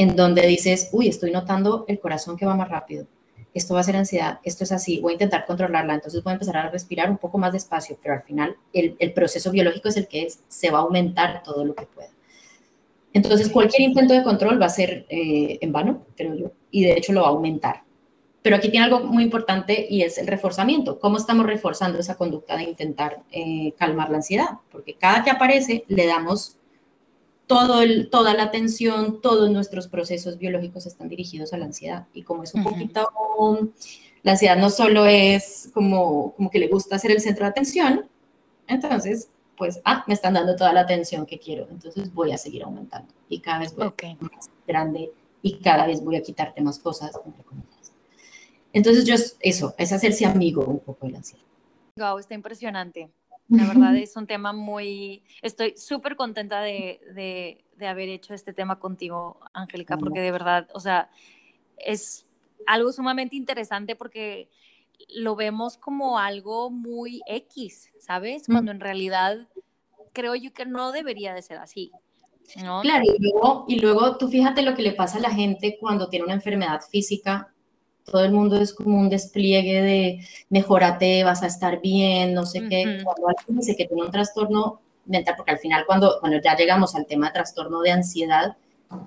[0.00, 3.06] en donde dices, uy, estoy notando el corazón que va más rápido,
[3.52, 6.34] esto va a ser ansiedad, esto es así, voy a intentar controlarla, entonces voy a
[6.34, 9.98] empezar a respirar un poco más despacio, pero al final el, el proceso biológico es
[9.98, 12.08] el que es, se va a aumentar todo lo que pueda.
[13.12, 16.92] Entonces cualquier intento de control va a ser eh, en vano, creo yo, y de
[16.92, 17.82] hecho lo va a aumentar.
[18.40, 20.98] Pero aquí tiene algo muy importante y es el reforzamiento.
[20.98, 24.60] ¿Cómo estamos reforzando esa conducta de intentar eh, calmar la ansiedad?
[24.72, 26.56] Porque cada que aparece le damos
[27.50, 32.06] todo el, toda la atención, todos nuestros procesos biológicos están dirigidos a la ansiedad.
[32.14, 33.10] Y como es un poquito,
[34.22, 38.08] la ansiedad no solo es como, como que le gusta ser el centro de atención,
[38.68, 42.62] entonces, pues, ah, me están dando toda la atención que quiero, entonces voy a seguir
[42.62, 43.12] aumentando.
[43.28, 44.04] Y cada vez voy Ok.
[44.20, 45.10] más grande
[45.42, 47.92] y cada vez voy a quitarte más cosas, entre comillas.
[48.72, 51.44] Entonces, yo, eso, es hacerse amigo un poco de la ansiedad.
[51.96, 53.10] Wow, está impresionante.
[53.50, 55.22] La verdad es un tema muy...
[55.42, 60.68] Estoy súper contenta de, de, de haber hecho este tema contigo, Angélica, porque de verdad,
[60.72, 61.10] o sea,
[61.76, 62.26] es
[62.66, 64.48] algo sumamente interesante porque
[65.08, 68.48] lo vemos como algo muy X, ¿sabes?
[68.48, 68.52] Mm.
[68.52, 69.48] Cuando en realidad
[70.12, 71.92] creo yo que no debería de ser así,
[72.62, 72.82] ¿no?
[72.82, 76.08] Claro, y luego, y luego tú fíjate lo que le pasa a la gente cuando
[76.08, 77.52] tiene una enfermedad física.
[78.04, 82.66] Todo el mundo es como un despliegue de mejórate, vas a estar bien, no sé
[82.68, 82.96] qué.
[82.96, 83.04] Ujú.
[83.04, 86.94] Cuando alguien dice que tiene un trastorno mental, porque al final cuando, cuando ya llegamos
[86.94, 88.56] al tema de trastorno de ansiedad,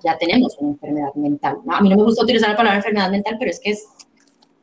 [0.02, 1.58] ya tenemos una enfermedad mental.
[1.64, 1.74] ¿no?
[1.74, 3.84] A mí no me gusta utilizar la palabra enfermedad mental, pero es que es,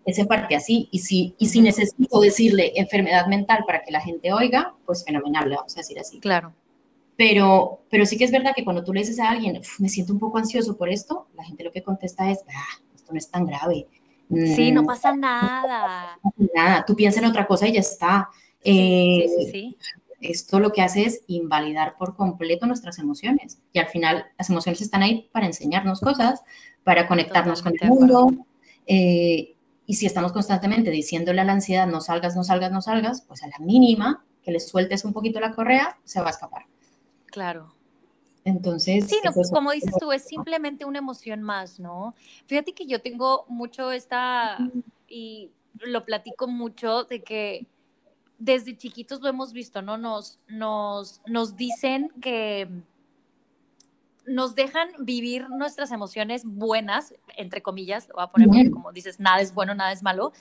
[0.05, 0.87] es en parte así.
[0.91, 5.49] Y si, y si necesito decirle enfermedad mental para que la gente oiga, pues fenomenal,
[5.49, 6.19] le vamos a decir así.
[6.19, 6.53] Claro.
[7.17, 9.89] Pero, pero sí que es verdad que cuando tú le dices a alguien, "Uf, me
[9.89, 13.19] siento un poco ansioso por esto, la gente lo que contesta es, ah, esto no
[13.19, 13.87] es tan grave.
[14.55, 16.19] Sí, no pasa nada.
[16.53, 18.29] Nada, tú piensas en otra cosa y ya está.
[18.33, 19.77] Sí, Eh, sí, sí, sí.
[20.21, 23.59] Esto lo que hace es invalidar por completo nuestras emociones.
[23.73, 26.41] Y al final las emociones están ahí para enseñarnos cosas,
[26.83, 28.31] para conectarnos con el mundo.
[28.85, 29.55] eh,
[29.87, 33.43] y si estamos constantemente diciéndole a la ansiedad, no salgas, no salgas, no salgas, pues
[33.43, 36.65] a la mínima que le sueltes un poquito la correa, se va a escapar.
[37.25, 37.73] Claro.
[38.43, 42.15] Entonces, Sí, no, como dices tú, es simplemente una emoción más, ¿no?
[42.45, 44.57] Fíjate que yo tengo mucho esta,
[45.07, 47.67] y lo platico mucho, de que
[48.39, 49.97] desde chiquitos lo hemos visto, ¿no?
[49.97, 52.67] Nos, nos, nos dicen que
[54.25, 59.19] nos dejan vivir nuestras emociones buenas, entre comillas, lo voy a poner porque como dices,
[59.19, 60.31] nada es bueno, nada es malo,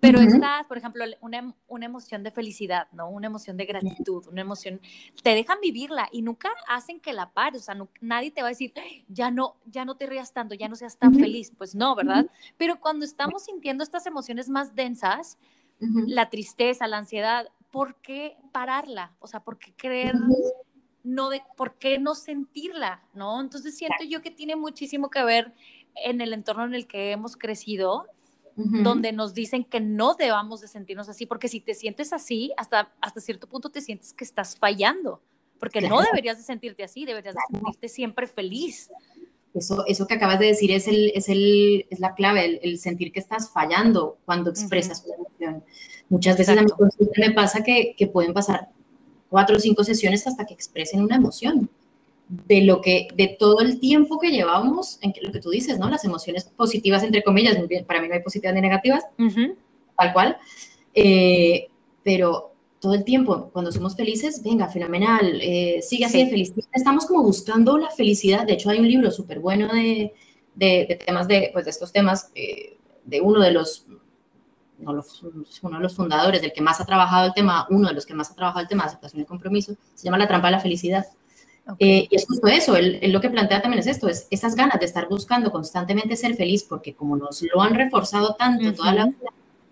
[0.00, 0.28] pero Ujú.
[0.28, 3.08] esta, por ejemplo, una, una emoción de felicidad, ¿no?
[3.08, 4.80] Una emoción de gratitud, una emoción,
[5.22, 8.48] te dejan vivirla y nunca hacen que la pares, o sea, no- nadie te va
[8.48, 8.72] a decir,
[9.08, 12.26] ya no, ya no te rías tanto, ya no seas tan feliz, pues no, ¿verdad?
[12.56, 15.38] Pero cuando estamos sintiendo estas emociones más densas,
[15.80, 19.14] la tristeza, la ansiedad, ¿por qué pararla?
[19.20, 20.16] O sea, ¿por qué creer.
[21.08, 23.40] No de por qué no sentirla, ¿no?
[23.40, 25.54] Entonces siento yo que tiene muchísimo que ver
[26.04, 28.06] en el entorno en el que hemos crecido,
[28.56, 32.92] donde nos dicen que no debamos de sentirnos así, porque si te sientes así, hasta,
[33.00, 35.22] hasta cierto punto te sientes que estás fallando,
[35.60, 38.90] porque no deberías de sentirte así, deberías de sentirte siempre feliz.
[39.54, 42.78] Eso, eso que acabas de decir es, el, es, el, es la clave, el, el
[42.78, 45.64] sentir que estás fallando cuando expresas una emoción.
[46.08, 46.76] Muchas veces a Exacto.
[46.76, 48.70] consulta me pasa que, que pueden pasar
[49.28, 51.68] cuatro o cinco sesiones hasta que expresen una emoción.
[52.46, 55.78] De lo que, de todo el tiempo que llevamos, en que, lo que tú dices,
[55.78, 55.88] ¿no?
[55.88, 57.56] Las emociones positivas, entre comillas,
[57.86, 59.54] para mí no hay positivas ni negativas, Ujú.
[59.96, 60.36] tal cual.
[60.92, 61.68] Eh,
[62.02, 66.24] pero todo el tiempo, cuando somos felices, venga, fenomenal, eh, sigue así Sí.
[66.24, 66.52] de feliz.
[66.72, 68.46] Estamos como buscando la felicidad.
[68.46, 70.12] De hecho, hay un libro súper bueno de,
[70.54, 72.76] de, de temas de, pues, de estos temas, eh,
[73.06, 73.86] de uno de los,
[74.78, 75.22] no los,
[75.62, 78.14] uno de los fundadores, del que más ha trabajado el tema, uno de los que
[78.14, 80.60] más ha trabajado el tema de aceptación y compromiso, se llama La trampa de la
[80.60, 81.06] felicidad.
[81.78, 84.80] Eh, y es justo eso, él, lo que plantea también es esto, es esas ganas
[84.80, 89.06] de estar buscando constantemente ser feliz, porque como nos lo han reforzado tanto toda la
[89.06, 89.30] vida,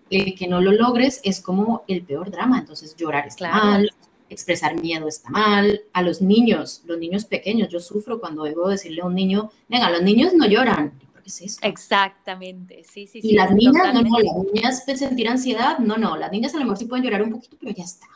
[0.09, 3.89] el que no lo logres es como el peor drama, entonces llorar está mal,
[4.29, 9.01] expresar miedo está mal, a los niños, los niños pequeños, yo sufro cuando debo decirle
[9.01, 11.59] a un niño, venga, los niños no lloran, ¿qué es eso?
[11.61, 16.31] Exactamente, sí, sí, y las niñas, no, no, las niñas sentir ansiedad, no, no, las
[16.31, 18.07] niñas a lo mejor sí pueden llorar un poquito, pero ya está.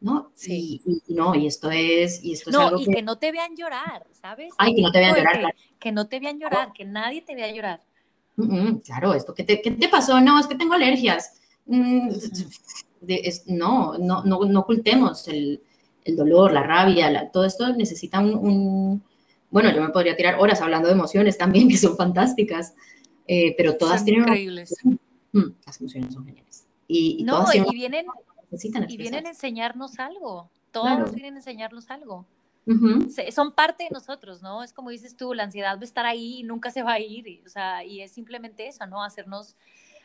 [0.00, 0.30] ¿no?
[0.34, 0.80] Sí.
[1.06, 3.02] Y, no, y esto es, y esto no, algo y que...
[3.02, 4.52] no te vean llorar, ¿sabes?
[4.58, 5.54] Ay, que no te vean llorar.
[5.78, 7.80] Que, no te vean llorar, que nadie te vea llorar.
[8.84, 10.20] claro, esto, ¿qué te, ¿qué te, pasó?
[10.20, 11.34] No, es que tengo alergias.
[11.66, 12.08] Mm,
[13.46, 15.62] no, no, no, no, ocultemos el,
[16.04, 19.02] el, dolor, la rabia, todo esto necesita un,
[19.50, 22.74] Bueno, yo me podría tirar horas hablando de emociones también, que son fantásticas,
[23.26, 24.22] eh, pero todas tienen...
[24.22, 24.74] Increíbles.
[25.32, 26.66] Mm, las emociones son geniales.
[26.88, 28.06] Y, no, y vienen
[28.88, 32.26] y vienen a enseñarnos algo, todos vienen a enseñarnos algo.
[33.32, 34.62] Son parte de nosotros, ¿no?
[34.62, 37.00] Es como dices tú, la ansiedad va a estar ahí y nunca se va a
[37.00, 39.02] ir, y, o sea, y es simplemente eso, ¿no?
[39.02, 39.56] Hacernos,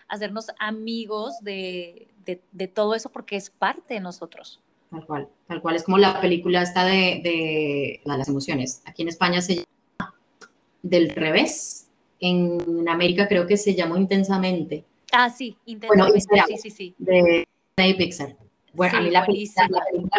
[0.08, 2.08] hacernos amigos de,
[2.52, 4.62] de, todo eso porque es parte de nosotros.
[4.96, 8.82] Tal cual, tal cual, es como la película esta de, de, las emociones.
[8.86, 10.16] Aquí en España se llama
[10.82, 11.90] Del revés,
[12.22, 14.86] en América creo que se llamó Intensamente.
[15.12, 16.96] Ah, sí, Intensamente, sí, sí, sí.
[16.98, 17.46] De,
[17.98, 18.38] Pixar.
[18.74, 19.68] Bueno, a mí la película,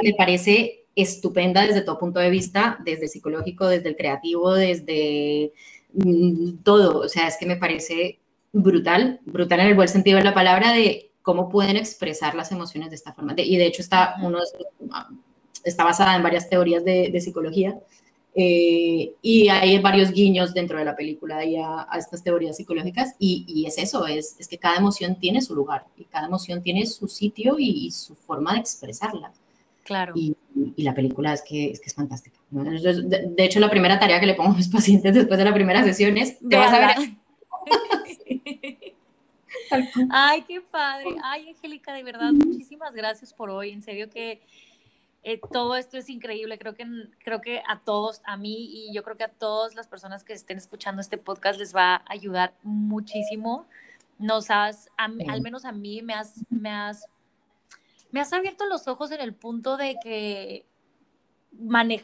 [0.02, 5.52] me parece estupenda desde todo punto de vista, desde el psicológico, desde el creativo, desde
[5.94, 7.00] mm, todo.
[7.00, 8.18] O sea, es que me parece
[8.52, 12.88] brutal, brutal en el buen sentido de la palabra, de cómo pueden expresar las emociones
[12.90, 13.34] de esta forma.
[13.36, 14.38] y de hecho está, uno,
[15.64, 17.76] está basada en varias teorías de, de psicología
[18.32, 23.44] eh, y hay varios guiños dentro de la película a, a, estas teorías psicológicas y,
[23.48, 26.86] y es eso, es, es, que cada emoción tiene su lugar y cada emoción tiene
[26.86, 29.32] su sitio y, su forma de expresarla.
[29.82, 30.12] Claro.
[30.14, 30.36] Y,
[30.76, 32.38] y, la película es que es, que es fantástica.
[32.50, 35.82] De, hecho, la primera tarea que le pongo a mis pacientes después de la primera
[35.82, 36.96] sesión es, te vas a ver...
[40.10, 41.08] Ay, qué padre.
[41.22, 43.70] Ay, Angélica, de verdad, muchísimas gracias por hoy.
[43.70, 44.40] En serio que
[45.22, 46.58] eh, todo esto es increíble.
[46.58, 46.86] Creo que,
[47.24, 50.32] creo que a todos, a mí y yo creo que a todas las personas que
[50.32, 53.66] estén escuchando este podcast les va a ayudar muchísimo.
[54.18, 57.08] Nos has, al menos a mí, me has, me has,
[58.12, 60.64] me has abierto los ojos en el punto de que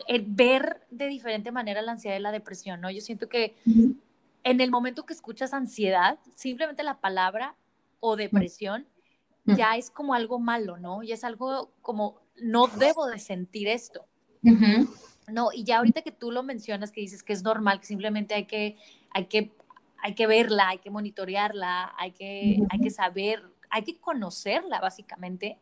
[0.09, 2.91] eh, ver de diferente manera la ansiedad y la depresión, ¿no?
[2.91, 3.55] Yo siento que
[4.45, 7.57] en el momento que escuchas ansiedad, simplemente la palabra
[8.01, 8.87] o depresión
[9.45, 11.03] ya es como algo malo, ¿no?
[11.03, 14.07] Ya es algo como no debo de sentir esto.
[15.29, 18.35] No, y ya ahorita que tú lo mencionas, que dices que es normal, que simplemente
[18.35, 18.77] hay que,
[19.11, 19.53] hay que,
[19.99, 25.59] hay que verla, hay que monitorearla, hay que, hay que saber, hay que conocerla básicamente.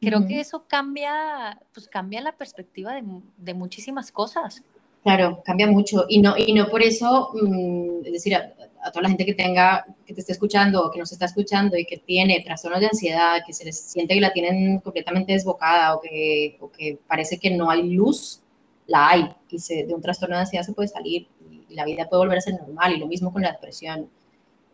[0.00, 3.04] Creo que eso cambia, pues cambia la perspectiva de,
[3.38, 4.62] de, muchísimas cosas.
[5.04, 6.06] Claro, cambia mucho.
[6.08, 9.84] Y no, y no por eso, mm, es decir, a toda la gente que tenga,
[10.06, 13.42] que te esté escuchando o que nos está escuchando y que tiene trastornos de ansiedad,
[13.46, 17.50] que se les siente que la tienen completamente desbocada o que, o que parece que
[17.50, 18.40] no hay luz,
[18.86, 19.28] la hay.
[19.50, 21.28] Y se, de un trastorno de ansiedad se puede salir
[21.68, 22.94] y la vida puede volver a ser normal.
[22.94, 24.08] Y lo mismo con la depresión.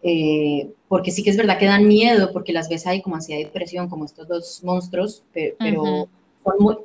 [0.03, 3.41] Eh, porque sí que es verdad que dan miedo, porque las ves ahí como ansiedad
[3.41, 6.09] y depresión, como estos dos monstruos, pero,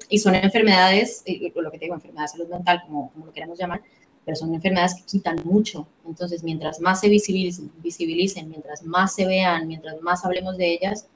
[0.09, 1.23] y son enfermedades,
[1.55, 3.81] lo que te digo, enfermedad de salud mental, como, como lo queramos llamar,
[4.25, 5.87] pero son enfermedades que quitan mucho.
[6.05, 11.07] Entonces, mientras más se visibilicen, visibilicen, mientras más se vean, mientras más hablemos de ellas,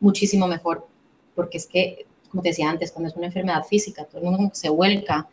[0.00, 0.86] muchísimo mejor.
[1.34, 4.50] Porque es que, como te decía antes, cuando es una enfermedad física, todo el mundo
[4.52, 5.28] se vuelca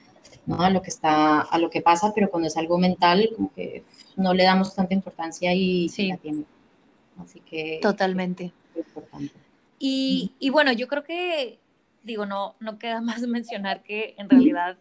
[0.46, 0.62] ¿no?
[0.62, 3.84] a lo que está, a lo que pasa, pero cuando es algo mental, como que
[4.16, 6.08] no le damos tanta importancia y sí.
[6.08, 6.46] la tiene.
[7.22, 8.54] Así que totalmente.
[8.76, 9.34] importante.
[9.78, 11.60] Y, y bueno, yo creo que
[12.10, 14.78] digo, no, no queda más mencionar que en realidad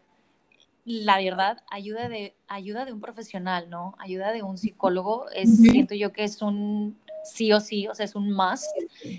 [0.88, 3.94] la verdad, ayuda de, ayuda de un profesional, ¿no?
[3.98, 8.06] Ayuda de un psicólogo, es, siento yo que es un sí o sí, o sea,
[8.06, 8.64] es un must.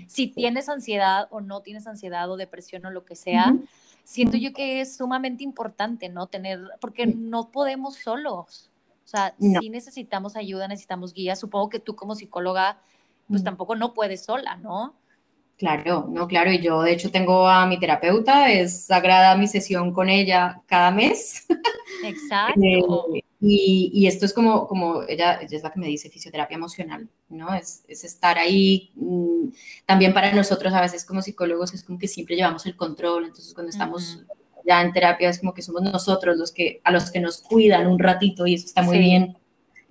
[0.08, 3.54] Si tienes ansiedad o no tienes ansiedad o depresión o lo que sea,
[4.02, 6.26] siento yo que es sumamente importante, ¿no?
[6.26, 8.70] Tener, porque no podemos solos.
[9.04, 11.36] O sea, si necesitamos ayuda, necesitamos guía.
[11.36, 12.80] Supongo que tú como psicóloga,
[13.28, 14.94] pues tampoco no puedes sola, ¿no?
[15.60, 19.92] Claro, no, claro, y yo de hecho tengo a mi terapeuta, es sagrada mi sesión
[19.92, 21.46] con ella cada mes.
[22.02, 22.62] Exacto.
[23.12, 27.52] Eh, y, esto es como, como ella, es la que me dice fisioterapia emocional, ¿no?
[27.52, 28.90] Es, estar ahí.
[28.94, 29.50] Mm,
[29.84, 33.52] también para nosotros a veces como psicólogos es como que siempre llevamos el control, entonces
[33.52, 34.24] cuando estamos
[34.66, 37.86] ya en terapia es como que somos nosotros los que, a los que nos cuidan
[37.86, 39.36] un ratito y eso está muy bien.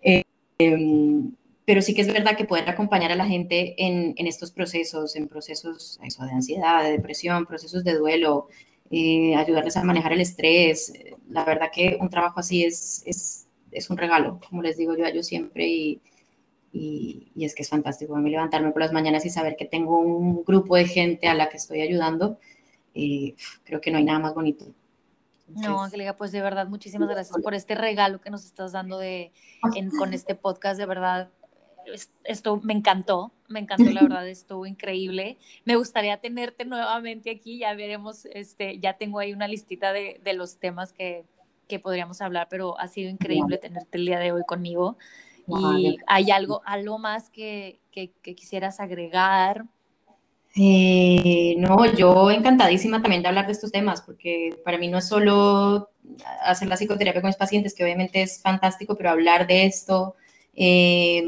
[0.01, 0.23] Eh,
[0.57, 1.31] em,
[1.69, 5.27] pero sí que es verdad que poder acompañar a la gente en, estos procesos, en
[5.27, 8.47] procesos eso, de ansiedad, de depresión, procesos de duelo,
[8.89, 10.91] eh, ayudarles a manejar el estrés.
[11.29, 15.05] La verdad que un trabajo así es, es, es un regalo, como les digo yo
[15.05, 16.01] a ellos siempre, y,
[16.73, 18.15] y, es que es fantástico.
[18.15, 21.35] A mí levantarme por las mañanas y saber que tengo un grupo de gente a
[21.35, 22.39] la que estoy ayudando,
[22.95, 24.65] eh, creo que no hay nada más bonito.
[25.49, 29.33] no, Angélica, pues de verdad, muchísimas gracias por este regalo que nos estás dando de,
[29.99, 31.29] con este podcast, de verdad.
[32.23, 35.37] Esto me encantó, me encantó, la verdad, estuvo increíble.
[35.65, 40.33] Me gustaría tenerte nuevamente aquí, ya veremos, este, ya tengo ahí una listita de, de
[40.33, 41.25] los temas que,
[41.69, 44.97] que podríamos hablar, pero ha sido increíble tenerte el día de hoy conmigo.
[45.47, 49.65] ¿Y hay algo, algo más que, que, quisieras agregar?
[50.55, 55.07] Eh, no, yo encantadísima también de hablar de estos temas, porque para mí no es
[55.07, 55.89] solo
[56.43, 60.15] hacer la psicoterapia con mis pacientes, que obviamente es fantástico, pero hablar de esto,
[60.55, 61.23] eh,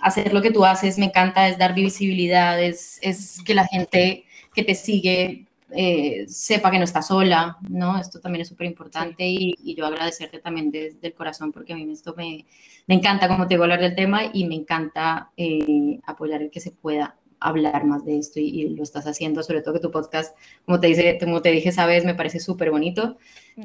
[0.00, 4.24] hacer lo que tú haces, me encanta, es dar visibilidad, es, es que la gente
[4.54, 7.98] que te sigue eh, sepa que no está sola, ¿no?
[7.98, 11.90] Esto también es súper importante y, yo agradecerte también desde el corazón porque a mí
[11.90, 12.44] esto me,
[12.86, 16.60] me encanta, como te digo, hablar del tema y me encanta eh, apoyar el que
[16.60, 17.16] se pueda
[17.48, 20.88] hablar más de esto y, lo estás haciendo, sobre todo que tu podcast, como te,
[20.88, 23.16] dice, como te dije, sabes, me parece súper bonito.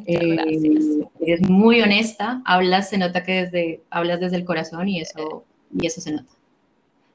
[0.05, 0.37] Eh,
[1.19, 5.45] eres muy honesta, hablas, se nota que desde, hablas desde el corazón y eso,
[5.77, 6.31] y eso se nota.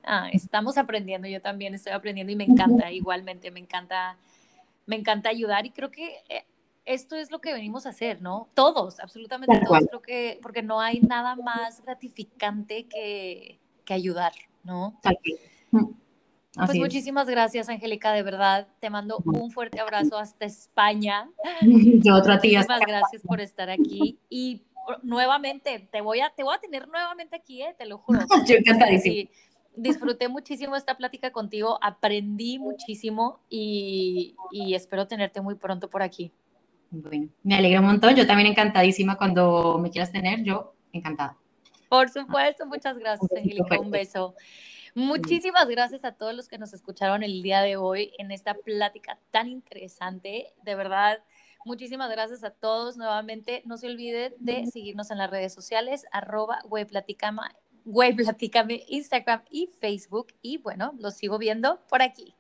[0.05, 4.17] Ah, estamos aprendiendo, yo también estoy aprendiendo y me encanta, igualmente, me encanta
[4.87, 6.47] me encanta ayudar y creo que eh,
[6.85, 8.49] esto es lo que venimos a hacer, ¿no?
[8.55, 14.99] Todos, absolutamente todos, creo que, porque no hay nada más gratificante que, que ayudar, ¿no?
[16.57, 18.67] Mm, pues muchísimas gracias, Angélica, de verdad.
[18.81, 21.31] Te mando un fuerte abrazo hasta España.
[21.63, 22.61] Yo otra tía.
[22.61, 24.19] Muchísimas gracias por estar aquí.
[24.29, 24.63] Y
[25.03, 27.75] nuevamente, te voy a, te voy a tener nuevamente aquí, ¿eh?
[27.79, 28.21] te lo juro.
[28.49, 29.31] Yo encantadísima
[29.77, 34.35] disfruté muchísimo esta plática contigo, aprendí muchísimo y,
[34.75, 36.33] espero tenerte muy pronto por aquí.
[36.91, 38.15] Bueno, me alegra un montón.
[38.15, 41.37] Yo también encantadísima cuando me quieras tener, yo encantada.
[41.89, 43.79] Por supuesto, muchas gracias, Angélica.
[43.79, 44.35] Un beso.
[44.97, 49.19] Muchísimas gracias a todos los que nos escucharon el día de hoy en esta plática
[49.31, 50.55] tan interesante.
[50.63, 51.23] De verdad,
[51.67, 52.97] muchísimas gracias a todos.
[52.97, 59.43] Nuevamente, no se olviden de seguirnos en las redes sociales, arroba webplaticama Güey, platícame Instagram
[59.51, 62.35] y Facebook y bueno, los sigo viendo por aquí.